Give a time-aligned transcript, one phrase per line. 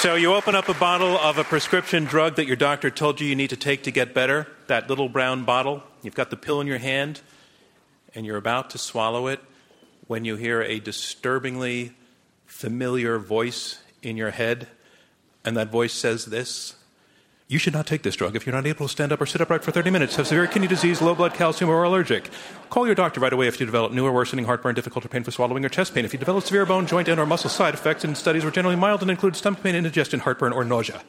[0.00, 3.26] So you open up a bottle of a prescription drug that your doctor told you
[3.26, 5.82] you need to take to get better, that little brown bottle.
[6.02, 7.20] You've got the pill in your hand,
[8.14, 9.40] and you're about to swallow it
[10.06, 11.96] when you hear a disturbingly
[12.46, 14.68] familiar voice in your head,
[15.44, 16.76] and that voice says this
[17.48, 19.40] you should not take this drug if you're not able to stand up or sit
[19.40, 22.28] upright for 30 minutes, have severe kidney disease, low blood calcium, or are allergic.
[22.68, 25.30] Call your doctor right away if you develop new or worsening heartburn, difficulty, pain for
[25.30, 26.04] swallowing, or chest pain.
[26.04, 28.76] If you develop severe bone, joint, and or muscle side effects, and studies were generally
[28.76, 31.02] mild and include stomach pain, indigestion, heartburn, or nausea.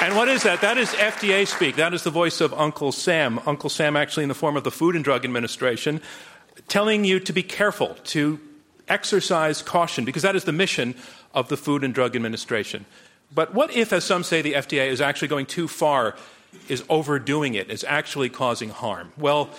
[0.00, 0.62] And what is that?
[0.62, 1.76] That is FDA speak.
[1.76, 3.38] That is the voice of Uncle Sam.
[3.44, 6.00] Uncle Sam, actually, in the form of the Food and Drug Administration,
[6.68, 8.40] telling you to be careful, to
[8.88, 10.94] exercise caution, because that is the mission
[11.34, 12.86] of the Food and Drug Administration.
[13.34, 16.16] But what if, as some say, the FDA is actually going too far,
[16.68, 19.12] is overdoing it, is actually causing harm?
[19.18, 19.50] Well,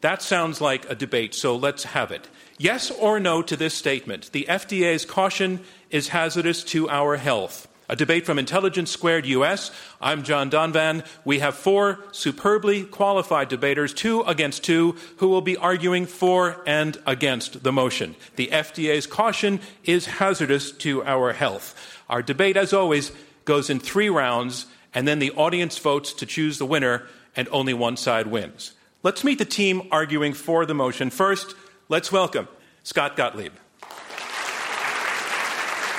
[0.00, 2.28] that sounds like a debate, so let's have it.
[2.58, 4.32] Yes or no to this statement?
[4.32, 7.68] The FDA's caution is hazardous to our health.
[7.92, 9.70] A debate from Intelligence Squared US.
[10.00, 11.04] I'm John Donvan.
[11.26, 16.96] We have four superbly qualified debaters, two against two, who will be arguing for and
[17.06, 18.16] against the motion.
[18.36, 22.00] The FDA's caution is hazardous to our health.
[22.08, 23.12] Our debate, as always,
[23.44, 27.06] goes in three rounds, and then the audience votes to choose the winner,
[27.36, 28.72] and only one side wins.
[29.02, 31.10] Let's meet the team arguing for the motion.
[31.10, 31.54] First,
[31.90, 32.48] let's welcome
[32.84, 33.52] Scott Gottlieb.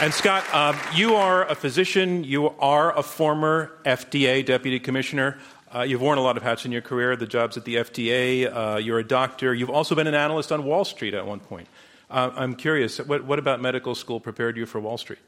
[0.03, 2.25] And Scott, uh, you are a physician.
[2.25, 5.39] You are a former FDA deputy commissioner.
[5.73, 8.53] Uh, you've worn a lot of hats in your career, the jobs at the FDA.
[8.53, 9.53] Uh, you're a doctor.
[9.53, 11.69] You've also been an analyst on Wall Street at one point.
[12.11, 15.19] Uh, I'm curious, what, what, about medical school prepared you for Wall Street?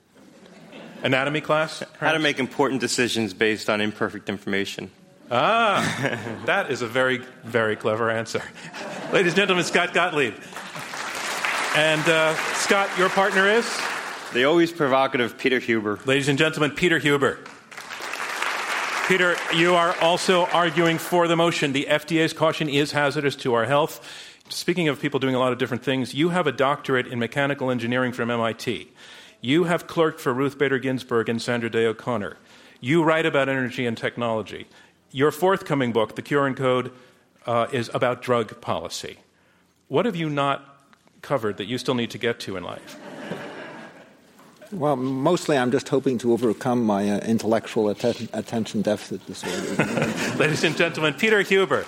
[1.03, 1.79] Anatomy class?
[1.79, 1.99] Perhaps?
[2.01, 4.91] How to make important decisions based on imperfect information.
[5.31, 8.41] Ah, that is a very, very clever answer.
[9.13, 10.33] Ladies and gentlemen, Scott Gottlieb.
[11.77, 13.65] And uh, Scott, your partner is?
[14.35, 15.97] The always provocative Peter Huber.
[16.03, 17.39] Ladies and gentlemen, Peter Huber.
[19.07, 21.71] Peter, you are also arguing for the motion.
[21.71, 24.05] The FDA's caution is hazardous to our health.
[24.49, 27.71] Speaking of people doing a lot of different things, you have a doctorate in mechanical
[27.71, 28.91] engineering from MIT.
[29.39, 32.35] You have clerked for Ruth Bader Ginsburg and Sandra Day O'Connor.
[32.81, 34.67] You write about energy and technology.
[35.11, 36.91] Your forthcoming book, The Cure and Code,
[37.45, 39.15] uh, is about drug policy.
[39.87, 40.77] What have you not
[41.21, 42.99] covered that you still need to get to in life?
[44.75, 49.83] Well, mostly I'm just hoping to overcome my uh, intellectual att- attention deficit disorder.
[50.37, 51.83] Ladies and gentlemen, Peter Huber,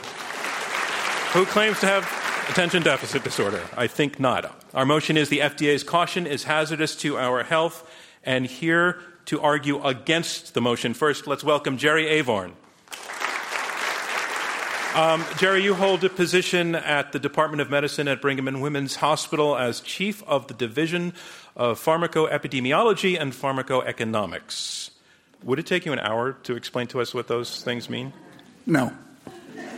[1.34, 2.10] who claims to have
[2.50, 3.62] attention deficit disorder.
[3.76, 4.64] I think not.
[4.74, 7.86] Our motion is the FDA's caution is hazardous to our health.
[8.24, 12.54] And here to argue against the motion, first, let's welcome Jerry Avorn.
[14.96, 18.96] Um, Jerry, you hold a position at the Department of Medicine at Brigham and Women's
[18.96, 21.14] Hospital as chief of the Division
[21.58, 24.92] of Pharmacoepidemiology and Pharmacoeconomics.
[25.44, 28.14] Would it take you an hour to explain to us what those things mean?
[28.66, 28.94] No.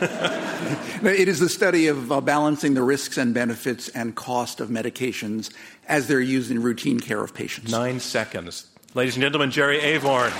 [0.00, 5.50] it is the study of uh, balancing the risks and benefits and cost of medications
[5.88, 7.70] as they're used in routine care of patients.
[7.70, 8.66] Nine seconds.
[8.94, 10.32] Ladies and gentlemen, Jerry Avorn.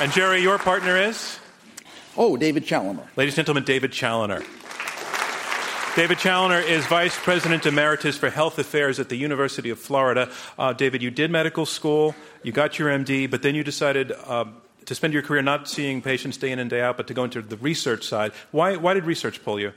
[0.00, 1.38] And Jerry, your partner is?
[2.16, 3.06] Oh, David Challoner.
[3.16, 4.42] Ladies and gentlemen, David Challoner.
[5.96, 10.28] David Challoner is Vice President Emeritus for Health Affairs at the University of Florida.
[10.58, 14.46] Uh, David, you did medical school, you got your MD, but then you decided uh,
[14.86, 17.22] to spend your career not seeing patients day in and day out, but to go
[17.22, 18.32] into the research side.
[18.50, 19.72] Why, why did research pull you?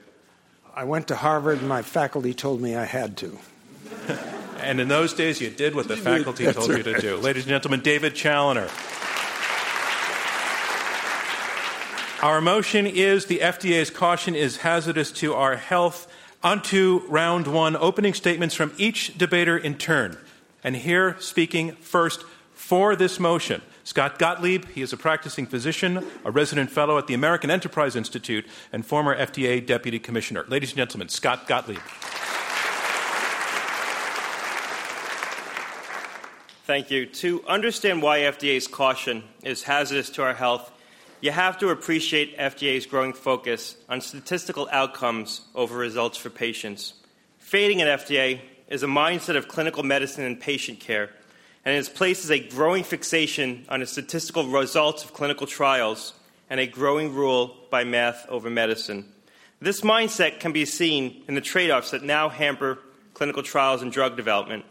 [0.74, 3.38] I went to Harvard, and my faculty told me I had to.
[4.62, 6.78] and in those days, you did what the faculty told right.
[6.80, 7.18] you to do.
[7.18, 8.70] Ladies and gentlemen, David Challoner.
[12.24, 16.12] Our motion is the FDA's caution is hazardous to our health.
[16.44, 20.18] On to round one opening statements from each debater in turn.
[20.64, 22.24] And here, speaking first
[22.54, 24.66] for this motion, Scott Gottlieb.
[24.70, 29.16] He is a practicing physician, a resident fellow at the American Enterprise Institute, and former
[29.16, 30.44] FDA deputy commissioner.
[30.48, 31.78] Ladies and gentlemen, Scott Gottlieb.
[36.66, 37.06] Thank you.
[37.06, 40.72] To understand why FDA's caution is hazardous to our health,
[41.20, 46.94] you have to appreciate FDA's growing focus on statistical outcomes over results for patients.
[47.40, 51.10] Fading at FDA is a mindset of clinical medicine and patient care,
[51.66, 56.14] and its places a growing fixation on the statistical results of clinical trials
[56.50, 59.12] and a growing rule by math over medicine.
[59.60, 62.78] This mindset can be seen in the trade offs that now hamper
[63.16, 64.66] clinical trials and drug development.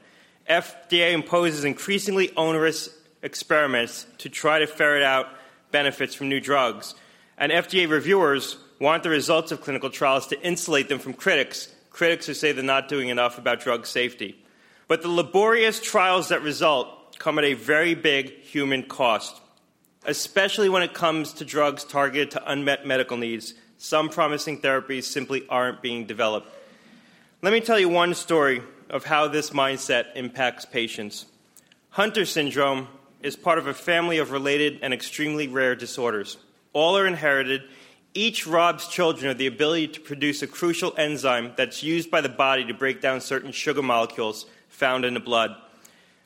[0.48, 2.88] FDA imposes increasingly onerous
[3.22, 5.28] experiments to try to ferret out
[5.70, 6.94] benefits from new drugs.
[7.38, 12.26] And FDA reviewers want the results of clinical trials to insulate them from critics, critics
[12.26, 14.36] who say they're not doing enough about drug safety.
[14.88, 19.40] But the laborious trials that result come at a very big human cost,
[20.04, 23.54] especially when it comes to drugs targeted to unmet medical needs.
[23.78, 26.52] Some promising therapies simply aren't being developed.
[27.42, 31.26] Let me tell you one story of how this mindset impacts patients.
[31.90, 32.88] Hunter syndrome
[33.26, 36.36] is part of a family of related and extremely rare disorders.
[36.72, 37.62] All are inherited.
[38.14, 42.28] Each robs children of the ability to produce a crucial enzyme that's used by the
[42.28, 45.56] body to break down certain sugar molecules found in the blood.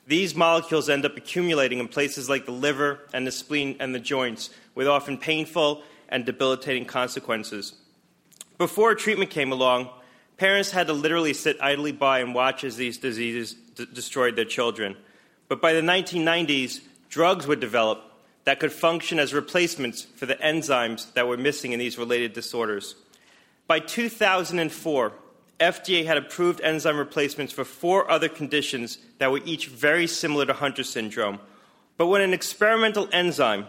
[0.05, 3.99] These molecules end up accumulating in places like the liver and the spleen and the
[3.99, 7.73] joints, with often painful and debilitating consequences.
[8.59, 9.89] Before treatment came along,
[10.37, 14.45] parents had to literally sit idly by and watch as these diseases d- destroyed their
[14.45, 14.97] children.
[15.47, 16.81] But by the 1990s,
[17.11, 18.01] drugs would develop
[18.45, 22.95] that could function as replacements for the enzymes that were missing in these related disorders.
[23.67, 25.13] By 2004,
[25.59, 30.53] FDA had approved enzyme replacements for four other conditions that were each very similar to
[30.53, 31.39] Hunter syndrome.
[31.97, 33.67] But when an experimental enzyme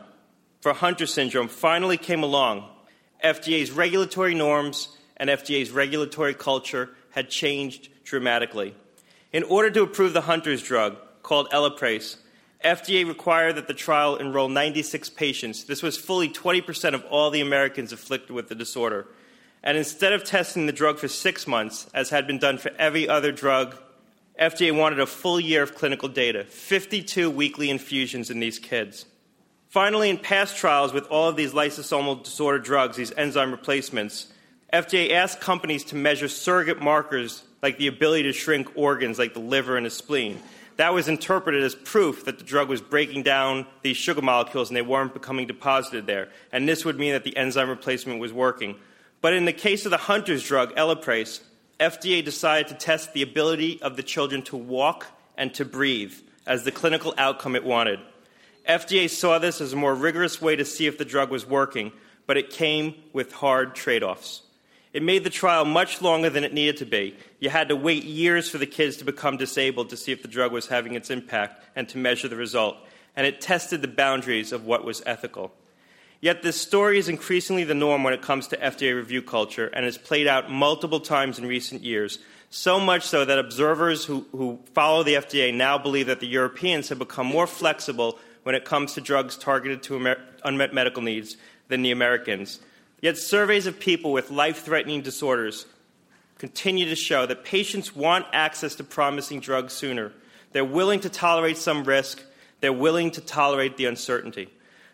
[0.63, 2.67] for Hunter syndrome finally came along,
[3.23, 8.75] FDA's regulatory norms and FDA's regulatory culture had changed dramatically.
[9.33, 12.17] In order to approve the Hunter's drug, called Elaprase,
[12.65, 15.65] FDA required that the trial enroll 96 patients.
[15.65, 19.07] This was fully 20% of all the Americans afflicted with the disorder.
[19.63, 23.09] And instead of testing the drug for six months, as had been done for every
[23.09, 23.77] other drug,
[24.41, 29.07] FDA wanted a full year of clinical data 52 weekly infusions in these kids.
[29.69, 34.33] Finally, in past trials with all of these lysosomal disorder drugs, these enzyme replacements,
[34.73, 39.41] FDA asked companies to measure surrogate markers like the ability to shrink organs like the
[39.41, 40.41] liver and the spleen.
[40.77, 44.77] That was interpreted as proof that the drug was breaking down these sugar molecules and
[44.77, 46.31] they weren't becoming deposited there.
[46.51, 48.77] And this would mean that the enzyme replacement was working.
[49.21, 51.41] But in the case of the Hunter's drug, Elaprase,
[51.79, 56.15] FDA decided to test the ability of the children to walk and to breathe
[56.47, 58.01] as the clinical outcome it wanted.
[58.69, 61.93] FDA saw this as a more rigorous way to see if the drug was working,
[62.27, 64.43] but it came with hard trade offs.
[64.93, 67.17] It made the trial much longer than it needed to be.
[67.41, 70.29] You had to wait years for the kids to become disabled to see if the
[70.29, 72.77] drug was having its impact and to measure the result.
[73.17, 75.53] And it tested the boundaries of what was ethical.
[76.21, 79.85] Yet this story is increasingly the norm when it comes to FDA review culture and
[79.85, 82.19] has played out multiple times in recent years.
[82.49, 86.91] So much so that observers who, who follow the FDA now believe that the Europeans
[86.91, 91.37] have become more flexible when it comes to drugs targeted to unmet medical needs
[91.69, 92.61] than the Americans.
[93.03, 95.67] Yet surveys of people with life threatening disorders
[96.39, 100.13] continue to show that patients want access to promising drugs sooner.
[100.53, 102.23] They're willing to tolerate some risk,
[102.61, 104.49] they're willing to tolerate the uncertainty.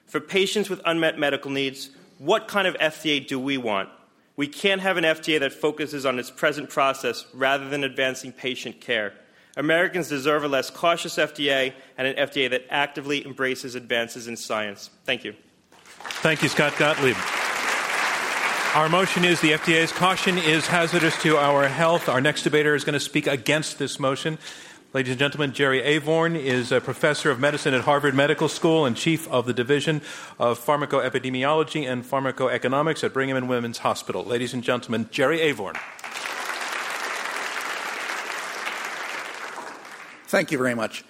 [0.06, 3.90] For patients with unmet medical needs, what kind of FDA do we want?
[4.36, 8.80] We can't have an FDA that focuses on its present process rather than advancing patient
[8.80, 9.12] care.
[9.56, 14.88] Americans deserve a less cautious FDA and an FDA that actively embraces advances in science.
[15.04, 15.34] Thank you.
[16.22, 17.16] Thank you, Scott Gottlieb.
[18.78, 22.08] Our motion is the FDA's caution is hazardous to our health.
[22.08, 24.38] Our next debater is going to speak against this motion.
[24.92, 28.96] Ladies and gentlemen, Jerry Avorn is a professor of medicine at Harvard Medical School and
[28.96, 30.00] chief of the Division
[30.38, 34.22] of Pharmacoepidemiology and Pharmacoeconomics at Brigham and Women's Hospital.
[34.22, 35.76] Ladies and gentlemen, Jerry Avorn.
[40.28, 41.04] Thank you very much.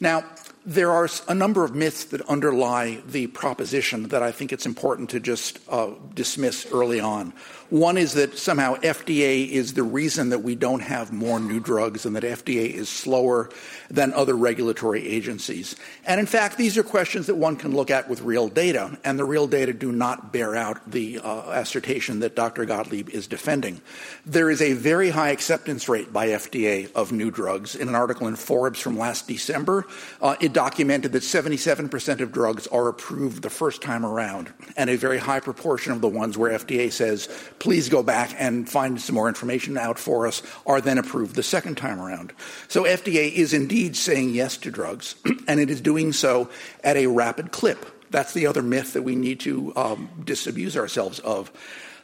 [0.00, 0.24] Now,
[0.64, 5.10] there are a number of myths that underlie the proposition that I think it's important
[5.10, 7.32] to just uh, dismiss early on.
[7.72, 12.04] One is that somehow FDA is the reason that we don't have more new drugs
[12.04, 13.48] and that FDA is slower
[13.88, 15.74] than other regulatory agencies.
[16.04, 19.18] And in fact, these are questions that one can look at with real data, and
[19.18, 22.66] the real data do not bear out the uh, assertion that Dr.
[22.66, 23.80] Gottlieb is defending.
[24.26, 27.74] There is a very high acceptance rate by FDA of new drugs.
[27.74, 29.86] In an article in Forbes from last December,
[30.20, 34.96] uh, it documented that 77% of drugs are approved the first time around, and a
[34.96, 37.30] very high proportion of the ones where FDA says,
[37.62, 41.44] please go back and find some more information out for us, are then approved the
[41.44, 42.32] second time around.
[42.66, 45.14] So FDA is indeed saying yes to drugs,
[45.46, 46.50] and it is doing so
[46.82, 47.86] at a rapid clip.
[48.10, 51.52] That's the other myth that we need to um, disabuse ourselves of.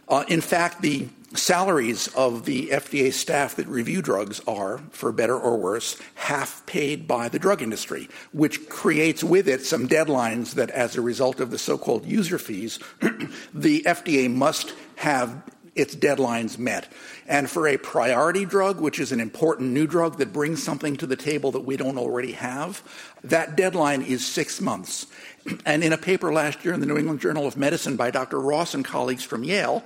[0.08, 5.38] Uh, in fact, the salaries of the FDA staff that review drugs are, for better
[5.38, 10.70] or worse, half paid by the drug industry, which creates with it some deadlines that,
[10.70, 12.78] as a result of the so called user fees,
[13.54, 15.42] the FDA must have
[15.78, 16.90] its deadlines met.
[17.26, 21.06] And for a priority drug, which is an important new drug that brings something to
[21.06, 22.82] the table that we don't already have,
[23.22, 25.06] that deadline is six months.
[25.64, 28.38] And in a paper last year in the New England Journal of Medicine by Dr.
[28.38, 29.82] Ross and colleagues from Yale,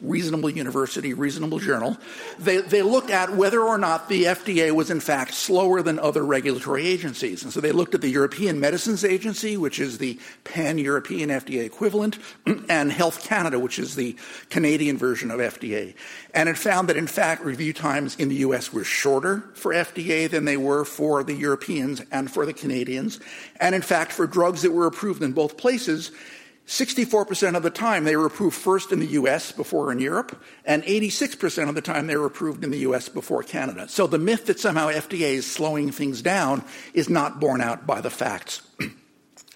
[0.00, 1.96] reasonable university, reasonable journal.
[2.38, 6.24] They, they looked at whether or not the FDA was in fact slower than other
[6.24, 7.42] regulatory agencies.
[7.42, 11.64] And so they looked at the European Medicines Agency, which is the pan European FDA
[11.64, 12.18] equivalent,
[12.68, 14.16] and Health Canada, which is the
[14.50, 15.94] Canadian version of FDA.
[16.34, 20.28] And it found that in fact review times in the US were shorter for FDA
[20.28, 23.20] than they were for the Europeans and for the Canadians.
[23.60, 26.10] And in fact, for drugs that were approved in both places,
[26.66, 30.82] 64% of the time they were approved first in the US before in Europe, and
[30.84, 33.86] 86% of the time they were approved in the US before Canada.
[33.88, 38.00] So the myth that somehow FDA is slowing things down is not borne out by
[38.00, 38.62] the facts.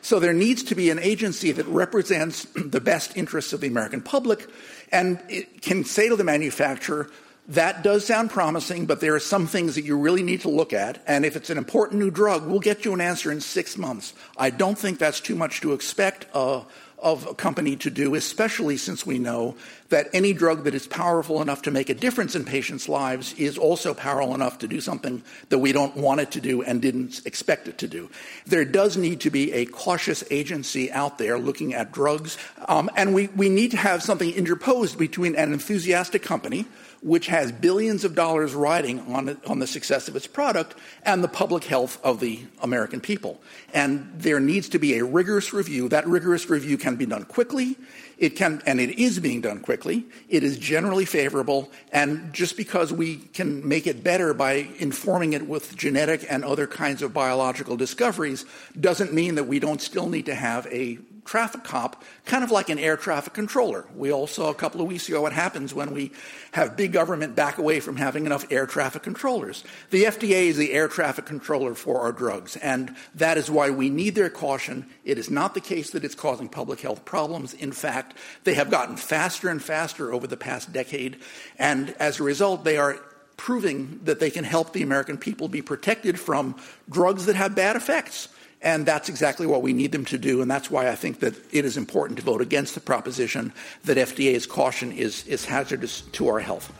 [0.02, 4.02] so there needs to be an agency that represents the best interests of the American
[4.02, 4.46] public
[4.92, 5.18] and
[5.62, 7.10] can say to the manufacturer,
[7.48, 10.74] that does sound promising, but there are some things that you really need to look
[10.74, 11.02] at.
[11.06, 14.12] And if it's an important new drug, we'll get you an answer in six months.
[14.36, 16.26] I don't think that's too much to expect.
[16.34, 16.64] Uh,
[17.00, 19.56] of a company to do, especially since we know
[19.88, 23.56] that any drug that is powerful enough to make a difference in patients' lives is
[23.56, 27.24] also powerful enough to do something that we don't want it to do and didn't
[27.24, 28.10] expect it to do.
[28.46, 32.36] There does need to be a cautious agency out there looking at drugs,
[32.66, 36.66] um, and we, we need to have something interposed between an enthusiastic company
[37.00, 40.74] which has billions of dollars riding on, it, on the success of its product
[41.04, 43.40] and the public health of the American people.
[43.72, 45.88] And there needs to be a rigorous review.
[45.88, 47.76] That rigorous review can be done quickly.
[48.18, 50.04] It can, and it is being done quickly.
[50.28, 51.70] It is generally favorable.
[51.92, 56.66] And just because we can make it better by informing it with genetic and other
[56.66, 58.44] kinds of biological discoveries
[58.78, 62.70] doesn't mean that we don't still need to have a traffic cop, kind of like
[62.70, 63.84] an air traffic controller.
[63.94, 66.10] We all saw a couple of weeks ago what happens when we
[66.52, 69.62] have big government back away from having enough air traffic controllers.
[69.90, 73.90] The FDA is the air traffic controller for our drugs, and that is why we
[73.90, 74.86] need their caution.
[75.04, 77.52] It is not the case that it's causing public health problems.
[77.52, 81.18] In fact, they have gotten faster and faster over the past decade,
[81.58, 82.98] and as a result, they are
[83.36, 86.56] proving that they can help the American people be protected from
[86.88, 88.28] drugs that have bad effects.
[88.60, 90.42] And that's exactly what we need them to do.
[90.42, 93.52] And that's why I think that it is important to vote against the proposition
[93.84, 96.72] that FDA's caution is, is hazardous to our health.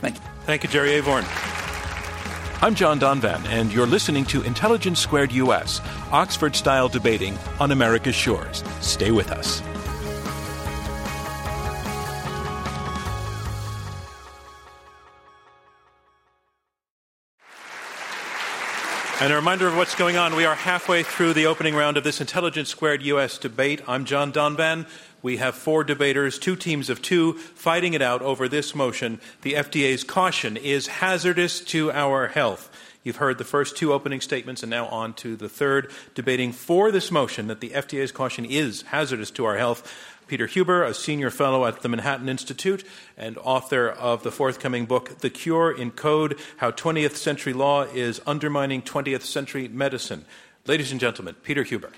[0.00, 0.22] Thank you.
[0.44, 1.24] Thank you, Jerry Avorn.
[2.62, 5.80] I'm John Donvan, and you're listening to Intelligence Squared US,
[6.12, 8.62] Oxford style debating on America's shores.
[8.80, 9.62] Stay with us.
[19.24, 20.36] And a reminder of what's going on.
[20.36, 23.38] We are halfway through the opening round of this Intelligence Squared U.S.
[23.38, 23.80] debate.
[23.88, 24.86] I'm John Donvan.
[25.22, 29.18] We have four debaters, two teams of two, fighting it out over this motion.
[29.40, 32.70] The FDA's caution is hazardous to our health.
[33.02, 36.90] You've heard the first two opening statements, and now on to the third, debating for
[36.90, 39.90] this motion that the FDA's caution is hazardous to our health.
[40.26, 42.84] Peter Huber, a senior fellow at the Manhattan Institute
[43.16, 48.20] and author of the forthcoming book, The Cure in Code How 20th Century Law is
[48.26, 50.24] Undermining 20th Century Medicine.
[50.66, 51.90] Ladies and gentlemen, Peter Huber.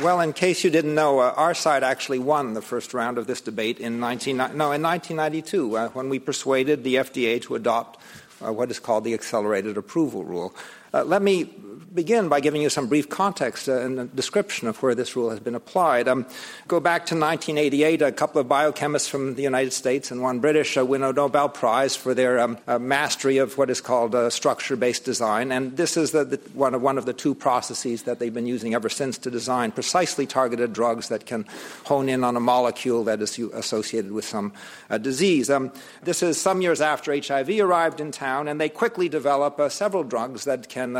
[0.00, 3.28] Well, in case you didn't know, uh, our side actually won the first round of
[3.28, 8.00] this debate in 19, no, in 1992 uh, when we persuaded the FDA to adopt
[8.44, 10.52] uh, what is called the accelerated approval rule.
[10.92, 11.44] Uh, let me
[11.94, 15.30] begin by giving you some brief context uh, and a description of where this rule
[15.30, 16.08] has been applied.
[16.08, 16.26] Um,
[16.66, 20.76] go back to 1988, a couple of biochemists from the United States and one British
[20.76, 24.28] uh, win a Nobel Prize for their um, uh, mastery of what is called uh,
[24.28, 25.52] structure based design.
[25.52, 28.46] And this is the, the, one, of, one of the two processes that they've been
[28.46, 31.44] using ever since to design precisely targeted drugs that can
[31.84, 34.52] hone in on a molecule that is associated with some
[34.90, 35.48] uh, disease.
[35.48, 35.70] Um,
[36.02, 40.02] this is some years after HIV arrived in town, and they quickly develop uh, several
[40.02, 40.96] drugs that can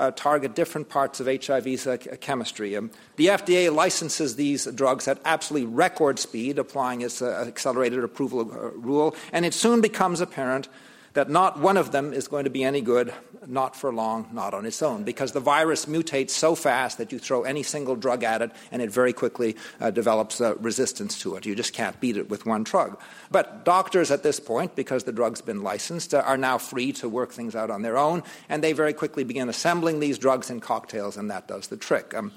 [0.00, 2.74] uh, target different parts of HIV's uh, chemistry.
[2.74, 8.40] Um, the FDA licenses these drugs at absolutely record speed, applying its uh, accelerated approval
[8.40, 10.68] uh, rule, and it soon becomes apparent
[11.14, 13.12] that not one of them is going to be any good,
[13.46, 17.18] not for long, not on its own, because the virus mutates so fast that you
[17.18, 21.36] throw any single drug at it and it very quickly uh, develops uh, resistance to
[21.36, 21.46] it.
[21.46, 23.00] You just can't beat it with one drug.
[23.30, 27.08] But doctors at this point, because the drug's been licensed, uh, are now free to
[27.08, 30.60] work things out on their own, and they very quickly begin assembling these drugs in
[30.60, 32.14] cocktails, and that does the trick.
[32.14, 32.32] Um,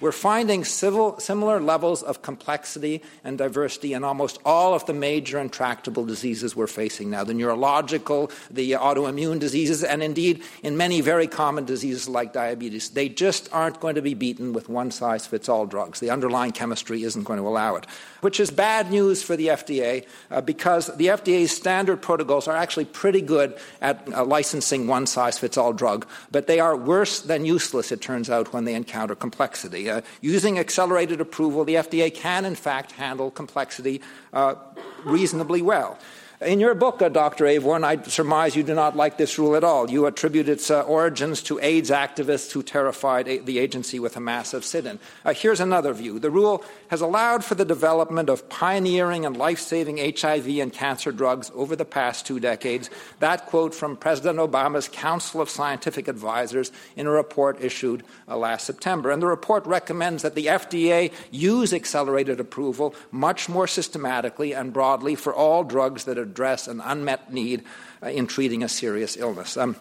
[0.00, 5.38] we're finding civil, similar levels of complexity and diversity in almost all of the major
[5.38, 11.26] intractable diseases we're facing now the neurological, the autoimmune diseases, and indeed in many very
[11.26, 12.90] common diseases like diabetes.
[12.90, 16.00] They just aren't going to be beaten with one size fits all drugs.
[16.00, 17.86] The underlying chemistry isn't going to allow it
[18.20, 22.84] which is bad news for the FDA uh, because the FDA's standard protocols are actually
[22.84, 27.44] pretty good at uh, licensing one size fits all drug, but they are worse than
[27.44, 29.89] useless, it turns out, when they encounter complexity.
[29.90, 34.00] Uh, using accelerated approval, the FDA can, in fact, handle complexity
[34.32, 34.54] uh,
[35.04, 35.98] reasonably well.
[36.40, 37.44] In your book, uh, Dr.
[37.44, 39.90] Avorn, I surmise you do not like this rule at all.
[39.90, 44.20] You attribute its uh, origins to AIDS activists who terrified a- the agency with a
[44.20, 44.98] massive sit in.
[45.22, 46.18] Uh, here's another view.
[46.18, 51.12] The rule has allowed for the development of pioneering and life saving HIV and cancer
[51.12, 52.88] drugs over the past two decades.
[53.18, 58.64] That quote from President Obama's Council of Scientific Advisors in a report issued uh, last
[58.64, 59.10] September.
[59.10, 65.14] And the report recommends that the FDA use accelerated approval much more systematically and broadly
[65.16, 67.64] for all drugs that address an unmet need
[68.02, 69.56] uh, in treating a serious illness.
[69.56, 69.76] Um,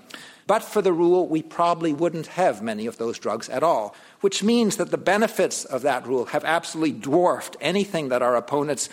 [0.48, 4.42] but for the rule, we probably wouldn't have many of those drugs at all, which
[4.42, 8.90] means that the benefits of that rule have absolutely dwarfed anything that our opponents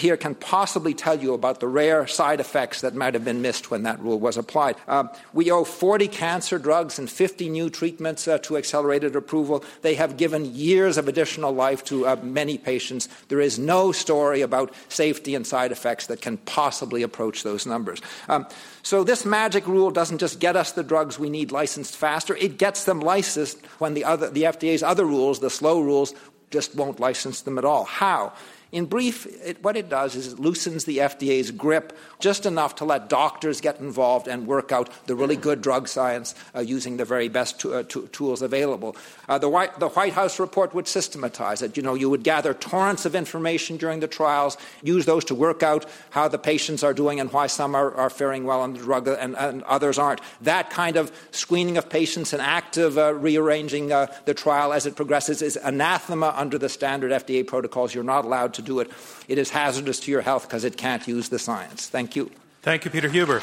[0.00, 3.70] here can possibly tell you about the rare side effects that might have been missed
[3.70, 4.76] when that rule was applied.
[4.88, 9.64] Uh, we owe 40 cancer drugs and 50 new treatments uh, to accelerated approval.
[9.82, 13.08] They have given years of additional life to uh, many patients.
[13.28, 18.00] There is no story about safety and side effects that can possibly approach those numbers.
[18.28, 18.46] Um,
[18.82, 22.58] so this magic rule doesn't just get us the drugs we need licensed faster, it
[22.58, 26.14] gets them licensed when the, other, the FDA's other rules, the slow rules,
[26.50, 27.84] just won't license them at all.
[27.84, 28.32] How?
[28.72, 32.84] In brief, it, what it does is it loosens the FDA's grip just enough to
[32.84, 37.04] let doctors get involved and work out the really good drug science uh, using the
[37.04, 38.96] very best uh, tools available.
[39.28, 41.76] Uh, the, White, the White House report would systematize it.
[41.76, 45.64] You know, you would gather torrents of information during the trials, use those to work
[45.64, 48.78] out how the patients are doing and why some are, are faring well on the
[48.78, 50.20] drug and, and, others aren't.
[50.40, 54.96] That kind of screening of patients and active uh, rearranging uh, the trial as it
[54.96, 57.94] progresses is anathema under the standard FDA protocols.
[57.94, 58.90] You're not allowed to to do it.
[59.28, 61.88] It is hazardous to your health because it can't use the science.
[61.88, 62.30] Thank you.
[62.62, 63.40] Thank you, Peter Huber.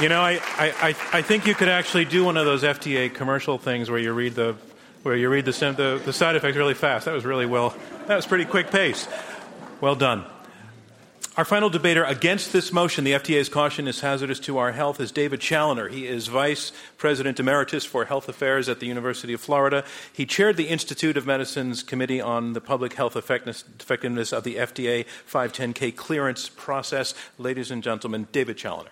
[0.00, 3.58] You know, I, I, I think you could actually do one of those FDA commercial
[3.58, 4.56] things where you read the
[5.02, 7.06] where you read the, the, the side effects really fast.
[7.06, 7.74] That was really well.
[8.06, 9.08] That was pretty quick pace.
[9.80, 10.24] Well done.
[11.34, 15.10] Our final debater against this motion, the FDA's caution is hazardous to our health, is
[15.10, 15.88] David Challoner.
[15.88, 19.82] He is Vice President Emeritus for Health Affairs at the University of Florida.
[20.12, 25.06] He chaired the Institute of Medicine's Committee on the Public Health Effectiveness of the FDA
[25.26, 27.14] 510K clearance process.
[27.38, 28.90] Ladies and gentlemen, David Challoner.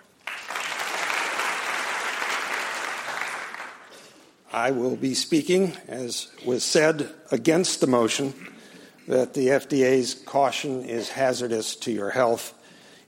[4.51, 8.33] I will be speaking, as was said, against the motion
[9.07, 12.53] that the FDA's caution is hazardous to your health,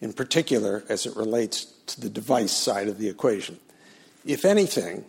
[0.01, 3.59] in particular as it relates to the device side of the equation.
[4.25, 5.05] If anything,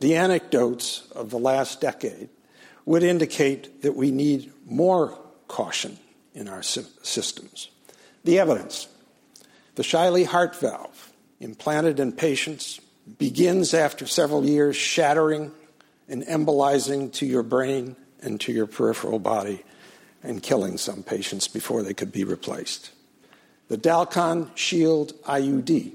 [0.00, 2.28] the anecdotes of the last decade
[2.84, 5.98] would indicate that we need more caution
[6.34, 7.70] in our systems.
[8.24, 8.88] The evidence
[9.74, 12.80] the Shiley heart valve, implanted in patients,
[13.18, 15.52] begins after several years shattering
[16.08, 19.62] and embolizing to your brain and to your peripheral body
[20.22, 22.90] and killing some patients before they could be replaced.
[23.68, 25.92] The Dalkon Shield IUD,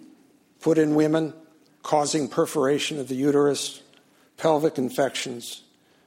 [0.62, 1.34] put in women,
[1.82, 3.82] causing perforation of the uterus,
[4.38, 5.64] pelvic infections,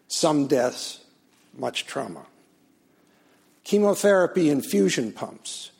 [0.08, 1.00] some deaths,
[1.56, 2.26] much trauma.
[3.64, 5.70] Chemotherapy infusion pumps,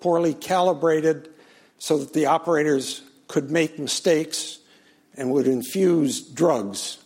[0.00, 1.30] poorly calibrated
[1.78, 4.58] so that the operators could make mistakes
[5.16, 6.98] and would infuse drugs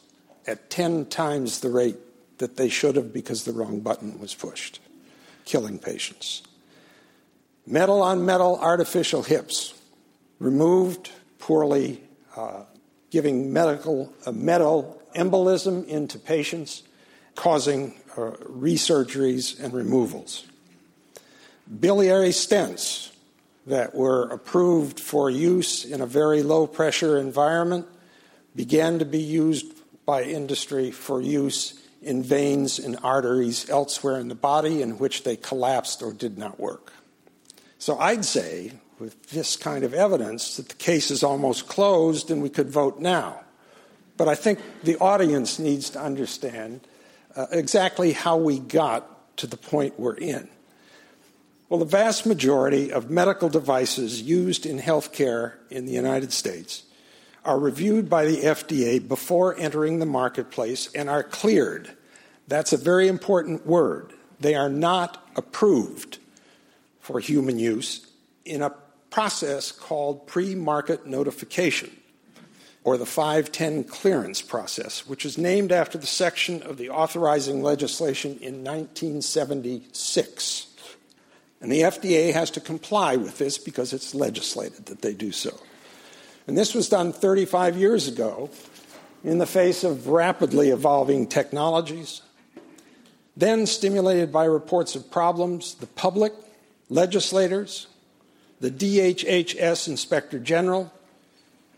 [0.46, 1.96] at 10 times the rate
[2.38, 4.80] that they should have because the wrong button was pushed,
[5.44, 6.42] killing patients.
[7.66, 9.74] Metal on metal artificial hips,
[10.38, 12.02] removed poorly,
[12.36, 12.64] uh,
[13.10, 16.82] giving medical, uh, metal embolism into patients,
[17.34, 20.44] causing uh, resurgeries and removals.
[21.80, 23.12] Biliary stents
[23.66, 27.86] that were approved for use in a very low pressure environment
[28.54, 29.66] began to be used
[30.04, 35.36] by industry for use in veins and arteries elsewhere in the body in which they
[35.36, 36.92] collapsed or did not work.
[37.78, 42.42] So I'd say, with this kind of evidence, that the case is almost closed and
[42.42, 43.40] we could vote now.
[44.16, 46.80] But I think the audience needs to understand
[47.34, 50.48] uh, exactly how we got to the point we're in.
[51.68, 56.84] Well, the vast majority of medical devices used in healthcare in the United States
[57.44, 61.90] are reviewed by the FDA before entering the marketplace and are cleared.
[62.48, 64.12] That's a very important word.
[64.40, 66.18] They are not approved
[67.00, 68.06] for human use
[68.44, 68.74] in a
[69.10, 71.90] process called pre market notification,
[72.82, 78.32] or the 510 clearance process, which is named after the section of the authorizing legislation
[78.40, 80.66] in 1976.
[81.60, 85.58] And the FDA has to comply with this because it's legislated that they do so.
[86.46, 88.50] And this was done 35 years ago
[89.22, 92.20] in the face of rapidly evolving technologies,
[93.36, 96.32] Then, stimulated by reports of problems, the public,
[96.88, 97.88] legislators,
[98.60, 100.92] the DHHS Inspector General,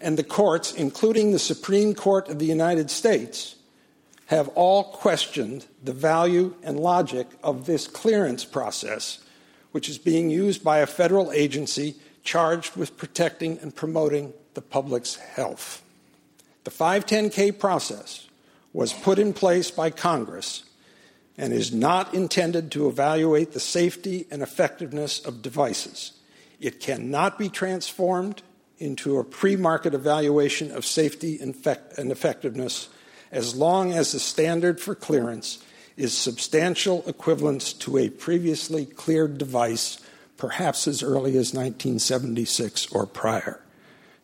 [0.01, 3.57] and the courts, including the Supreme Court of the United States,
[4.27, 9.21] have all questioned the value and logic of this clearance process,
[9.73, 11.95] which is being used by a federal agency
[12.27, 15.83] charged with protecting and promoting the public's health.
[16.65, 18.29] The 510K process
[18.75, 20.65] was put in place by Congress
[21.39, 26.13] and is not intended to evaluate the safety and effectiveness of devices.
[26.61, 28.43] It cannot be transformed
[28.79, 31.55] into a pre market evaluation of safety and,
[32.11, 32.89] effectiveness
[33.33, 35.63] as long as the standard for clearance
[35.97, 39.99] is substantial equivalence to a previously cleared device,
[40.37, 43.61] perhaps as early as 1976 or prior.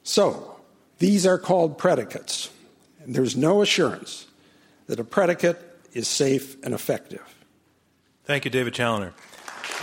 [0.03, 0.61] So,
[0.98, 2.51] these are called predicates,
[3.03, 4.27] and there's no assurance
[4.87, 5.59] that a predicate
[5.92, 7.22] is safe and effective.
[8.25, 9.12] Thank you, David Challoner.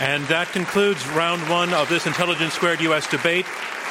[0.00, 3.46] And that concludes round one of this Intelligence Squared US debate,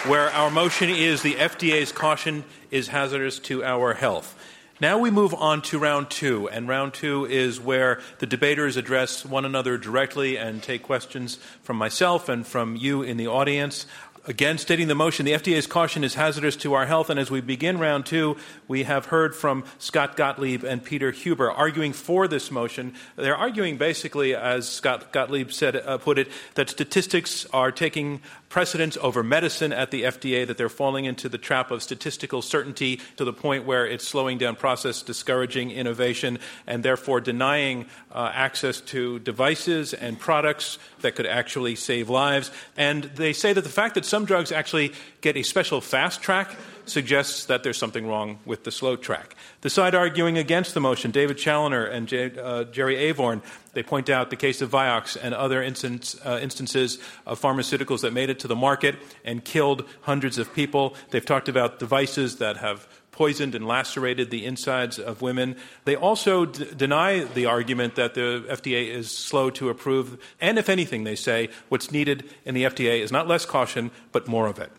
[0.08, 4.36] where our motion is the FDA's caution is hazardous to our health.
[4.82, 9.26] Now we move on to round two, and round two is where the debaters address
[9.26, 13.86] one another directly and take questions from myself and from you in the audience.
[14.26, 17.10] Again, stating the motion, the FDA's caution is hazardous to our health.
[17.10, 18.38] And as we begin round two,
[18.70, 22.94] we have heard from Scott Gottlieb and Peter Huber arguing for this motion.
[23.18, 28.98] They're arguing basically, as Scott Gottlieb said, uh, put it, that statistics are taking precedence
[29.02, 33.24] over medicine at the FDA, that they're falling into the trap of statistical certainty to
[33.24, 39.20] the point where it's slowing down process, discouraging innovation, and therefore denying uh, access to
[39.20, 42.52] devices and products that could actually save lives.
[42.76, 46.58] And they say that the fact that some drugs actually get a special fast track
[46.90, 49.36] suggests that there's something wrong with the slow track.
[49.62, 53.42] The side arguing against the motion, David Challoner and J, uh, Jerry Avorn,
[53.74, 58.14] they point out the case of Vioxx and other instance, uh, instances of pharmaceuticals that
[58.14, 60.96] made it to the market and killed hundreds of people.
[61.12, 65.58] They've talked about devices that have poisoned and lacerated the insides of women.
[65.84, 70.18] They also d- deny the argument that the FDA is slow to approve.
[70.40, 74.30] And if anything, they say what's needed in the FDA is not less caution, but
[74.30, 74.72] more of it.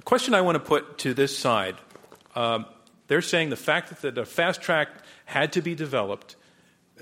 [0.00, 1.76] The question I want to put to this side
[2.34, 2.64] um,
[3.08, 4.88] they're saying the fact that a fast track
[5.26, 6.36] had to be developed,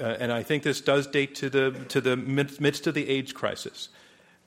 [0.01, 3.33] uh, and I think this does date to the, to the midst of the AIDS
[3.33, 3.89] crisis,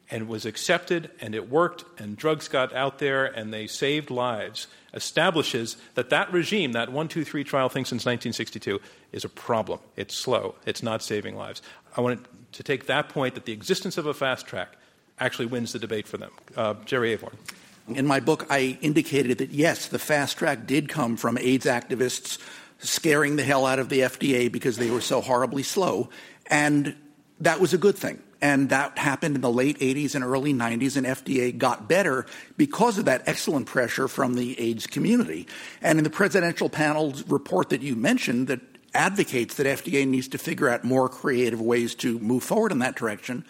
[0.10, 4.68] and was accepted, and it worked, and drugs got out there, and they saved lives,
[4.94, 8.82] establishes that that regime, that 123 trial thing since 1962,
[9.14, 9.80] is a problem.
[9.96, 10.56] It's slow.
[10.66, 11.62] It's not saving lives.
[11.96, 14.76] I want to take that point that the existence of a fast track
[15.20, 16.32] actually wins the debate for them.
[16.58, 17.36] Uh, Jerry Avorn.
[17.96, 22.40] In my book, I indicated that yes, the fast track did come from AIDS activists
[22.80, 26.10] scaring the hell out of the FDA because they were so horribly slow.
[26.48, 26.96] And
[27.40, 28.22] that was a good thing.
[28.42, 32.26] And that happened in the late 80s and early 90s, and FDA got better
[32.58, 35.48] because of that excellent pressure from the AIDS community.
[35.82, 38.62] And in the presidential panel's report that you mentioned, that
[38.96, 42.96] advocates that FDA needs to figure out more creative ways to move forward in that
[42.96, 43.46] direction,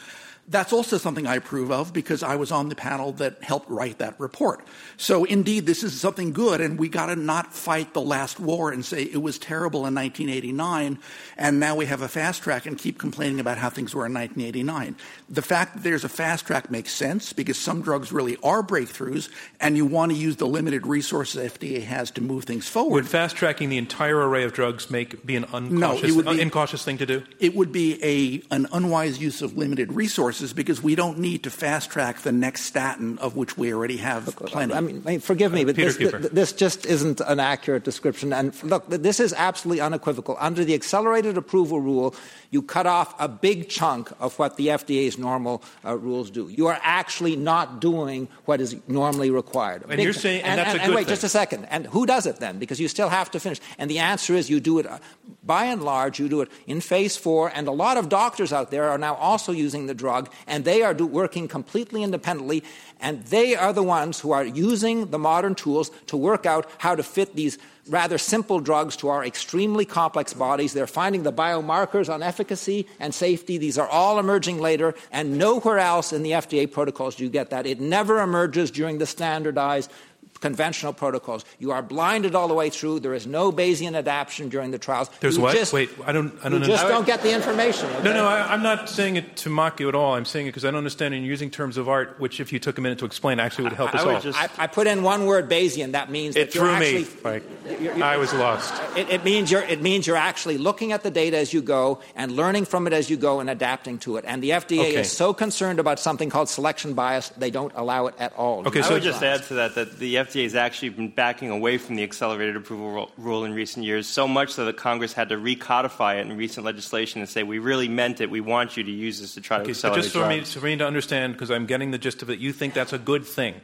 [0.47, 3.99] that's also something I approve of because I was on the panel that helped write
[3.99, 4.65] that report.
[4.97, 8.71] So indeed, this is something good, and we got to not fight the last war
[8.71, 10.99] and say it was terrible in 1989,
[11.37, 14.13] and now we have a fast track and keep complaining about how things were in
[14.13, 14.95] 1989.
[15.29, 19.29] The fact that there's a fast track makes sense because some drugs really are breakthroughs,
[19.59, 22.93] and you want to use the limited resources FDA has to move things forward.
[22.93, 26.31] Would fast tracking the entire array of drugs make be an no, it would be,
[26.31, 27.23] uh, incautious thing to do?
[27.39, 31.49] It would be a an unwise use of limited resources because we don't need to
[31.49, 34.73] fast track the next statin of which we already have plenty.
[34.73, 38.33] I mean, forgive me, but this, this, just isn't an accurate description.
[38.33, 40.37] And look, this is absolutely unequivocal.
[40.39, 42.15] Under the accelerated approval rule,
[42.51, 46.49] you cut off a big chunk of what the FDA's normal uh, rules do.
[46.49, 49.83] You are actually not doing what is normally required.
[49.89, 51.11] And you're saying, and, and that's and, a good and wait, thing.
[51.11, 51.65] just a second.
[51.65, 52.59] And who does it then?
[52.59, 53.59] Because you still have to finish.
[53.77, 54.85] And the answer is you do it.
[54.85, 54.99] Uh,
[55.43, 58.69] by and large, you do it in phase four, and a lot of doctors out
[58.69, 62.63] there are now also using the drug and they are do, working completely independently,
[62.99, 66.95] and they are the ones who are using the modern tools to work out how
[66.95, 67.57] to fit these
[67.87, 70.73] rather simple drugs to our extremely complex bodies.
[70.73, 73.57] They're finding the biomarkers on efficacy and safety.
[73.57, 77.49] These are all emerging later, and nowhere else in the FDA protocols do you get
[77.49, 77.65] that.
[77.65, 79.91] It never emerges during the standardized
[80.41, 81.45] conventional protocols.
[81.59, 82.99] You are blinded all the way through.
[82.99, 85.09] There is no Bayesian adaptation during the trials.
[85.19, 85.55] There's you what?
[85.55, 86.33] Just, Wait, I don't.
[86.43, 86.61] I don't.
[86.61, 87.87] You just don't get the information.
[87.89, 88.03] Okay?
[88.03, 88.27] No, no.
[88.27, 90.15] I, am not saying it to mock you at all.
[90.15, 91.13] I'm saying it because I don't understand.
[91.13, 93.65] And you're using terms of art, which, if you took a minute to explain, actually
[93.65, 94.21] would help I, us I all.
[94.21, 95.91] Just, I, I, put in one word Bayesian.
[95.91, 97.09] That means it that you're threw actually, me.
[97.23, 97.43] Like,
[97.79, 98.73] you're, you're, I was lost.
[98.97, 99.63] It, it, means you're.
[99.63, 102.93] It means you're actually looking at the data as you go and learning from it
[102.93, 104.25] as you go and adapting to it.
[104.27, 104.95] And the FDA okay.
[104.95, 108.67] is so concerned about something called selection bias, they don't allow it at all.
[108.67, 111.49] Okay, So I would just add to that that the FDA has actually been backing
[111.49, 115.29] away from the accelerated approval rule in recent years, so much so that Congress had
[115.29, 118.29] to recodify it in recent legislation and say, we really meant it.
[118.29, 120.65] We want you to use this to try okay, to accelerate just for me, for
[120.65, 123.25] me to understand, because I'm getting the gist of it, you think that's a good
[123.25, 123.55] thing.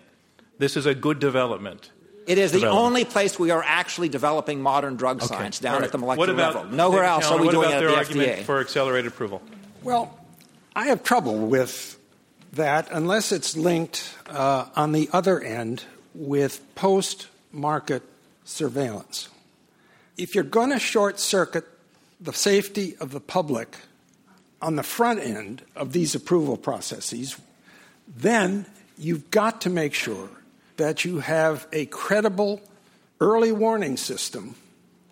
[0.58, 1.91] This is a good development.
[2.27, 5.27] It is the only place we are actually developing modern drug okay.
[5.27, 5.86] science down right.
[5.86, 6.71] at the molecular about, level.
[6.71, 8.43] Nowhere else are we what doing about it their at the argument FDA.
[8.43, 9.41] for accelerated approval?
[9.82, 10.13] Well,
[10.75, 11.97] I have trouble with
[12.53, 15.86] that unless it's linked uh, on the other end
[16.17, 18.03] with post market
[18.43, 19.30] surveillance.
[20.17, 21.65] If you're going to short circuit
[22.19, 23.77] the safety of the public
[24.62, 27.38] on the front end of these approval processes,
[28.08, 28.65] then
[28.97, 30.30] you've got to make sure
[30.77, 32.62] that you have a credible
[33.21, 34.56] early warning system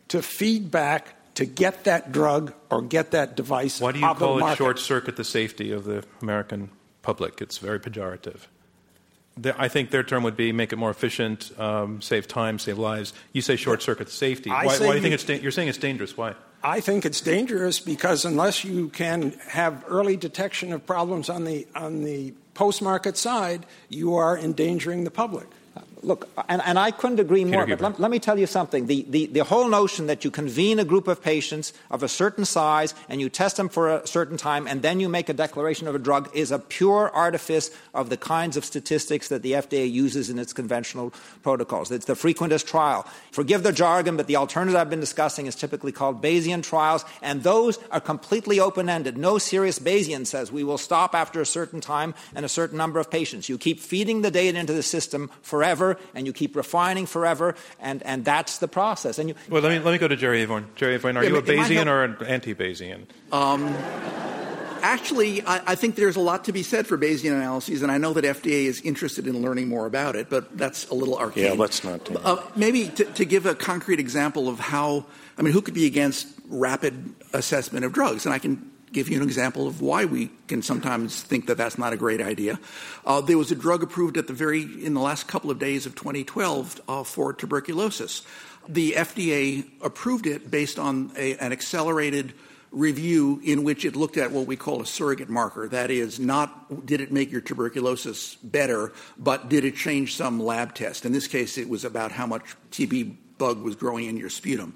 [0.08, 4.48] to feed back to get that drug or get that device Why do you call
[4.48, 6.70] it short circuit the safety of the American
[7.02, 7.42] public?
[7.42, 8.48] It's very pejorative.
[9.58, 13.14] I think their term would be make it more efficient, um, save time, save lives.
[13.34, 14.50] You say short circuit safety.
[14.50, 16.16] Why, why do you you- think it's da- you're saying it's dangerous?
[16.16, 16.36] Why?
[16.64, 21.68] I think it's dangerous because unless you can have early detection of problems on the
[21.76, 25.48] on the post market side, you are endangering the public.
[26.06, 28.86] Look, and, and I couldn't agree more, but let, let me tell you something.
[28.86, 32.46] The, the, the whole notion that you convene a group of patients of a certain
[32.46, 35.88] size and you test them for a certain time and then you make a declaration
[35.88, 39.92] of a drug is a pure artifice of the kinds of statistics that the FDA
[39.92, 41.90] uses in its conventional protocols.
[41.90, 43.08] It's the frequentist trial.
[43.32, 47.42] Forgive the jargon, but the alternative I've been discussing is typically called Bayesian trials, and
[47.42, 49.18] those are completely open ended.
[49.18, 53.00] No serious Bayesian says we will stop after a certain time and a certain number
[53.00, 53.50] of patients.
[53.50, 58.04] You keep feeding the data into the system forever and you keep refining forever, and,
[58.04, 59.20] and that's the process.
[59.20, 60.66] And you, Well, let me, let me go to Jerry Avorn.
[60.76, 63.06] Jerry Avorn, are Yeah, you a Bayesian or an anti Bayesian?
[64.82, 67.98] Actually, I, I think there's a lot to be said for Bayesian analyses, and I
[67.98, 71.46] know that FDA is interested in learning more about it, but that's a little arcane.
[71.46, 75.08] Yeah, let's not Uh, maybe to, to give a concrete example of how,
[75.40, 78.26] I mean, who could be against rapid assessment of drugs?
[78.28, 81.78] And I can give you an example of why we can sometimes think that that's
[81.78, 82.58] not a great idea.
[83.06, 85.86] Uh, there was a drug approved at the very, in the last couple of days
[85.86, 88.24] of 2012 uh, for tuberculosis.
[88.70, 92.34] The FDA approved it based on a, an accelerated
[92.72, 95.68] review in which it looked at what we call a surrogate marker.
[95.68, 100.74] That is, not did it make your tuberculosis better, but did it change some lab
[100.74, 101.06] test.
[101.06, 104.74] In this case, it was about how much TB bug was growing in your sputum.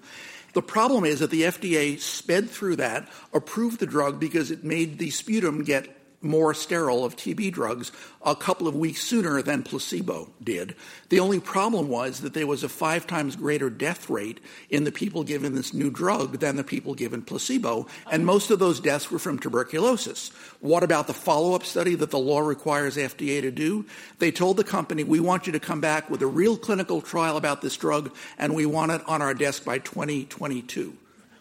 [0.60, 5.00] The problem is that the FDA sped through that, approved the drug because it made
[5.00, 7.92] the sputum get more sterile of TB drugs
[8.26, 10.76] a couple of weeks sooner than placebo did.
[11.10, 14.92] The only problem was that there was a five times greater death rate in the
[14.92, 19.10] people given this new drug than the people given placebo, and most of those deaths
[19.10, 20.30] were from tuberculosis.
[20.60, 23.86] What about the follow up study that the law requires FDA to do?
[24.20, 27.38] They told the company, we want you to come back with a real clinical trial
[27.38, 30.96] about this drug, and we want it on our desk by 2022.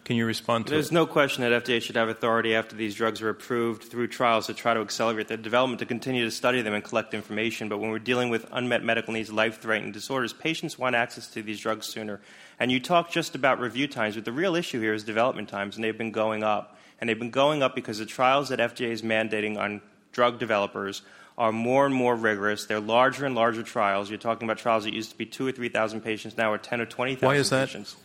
[0.09, 0.93] Can you respond to There's it?
[0.95, 4.55] no question that FDA should have authority after these drugs are approved through trials to
[4.55, 7.69] try to accelerate their development, to continue to study them and collect information.
[7.69, 11.43] But when we're dealing with unmet medical needs, life threatening disorders, patients want access to
[11.43, 12.19] these drugs sooner.
[12.59, 15.75] And you talk just about review times, but the real issue here is development times,
[15.75, 16.75] and they've been going up.
[16.99, 19.79] And they've been going up because the trials that FDA is mandating on
[20.11, 21.03] drug developers
[21.37, 22.65] are more and more rigorous.
[22.65, 24.09] They're larger and larger trials.
[24.09, 26.81] You're talking about trials that used to be two or 3,000 patients, now are 10
[26.81, 27.67] or 20,000 Why is that?
[27.67, 27.95] patients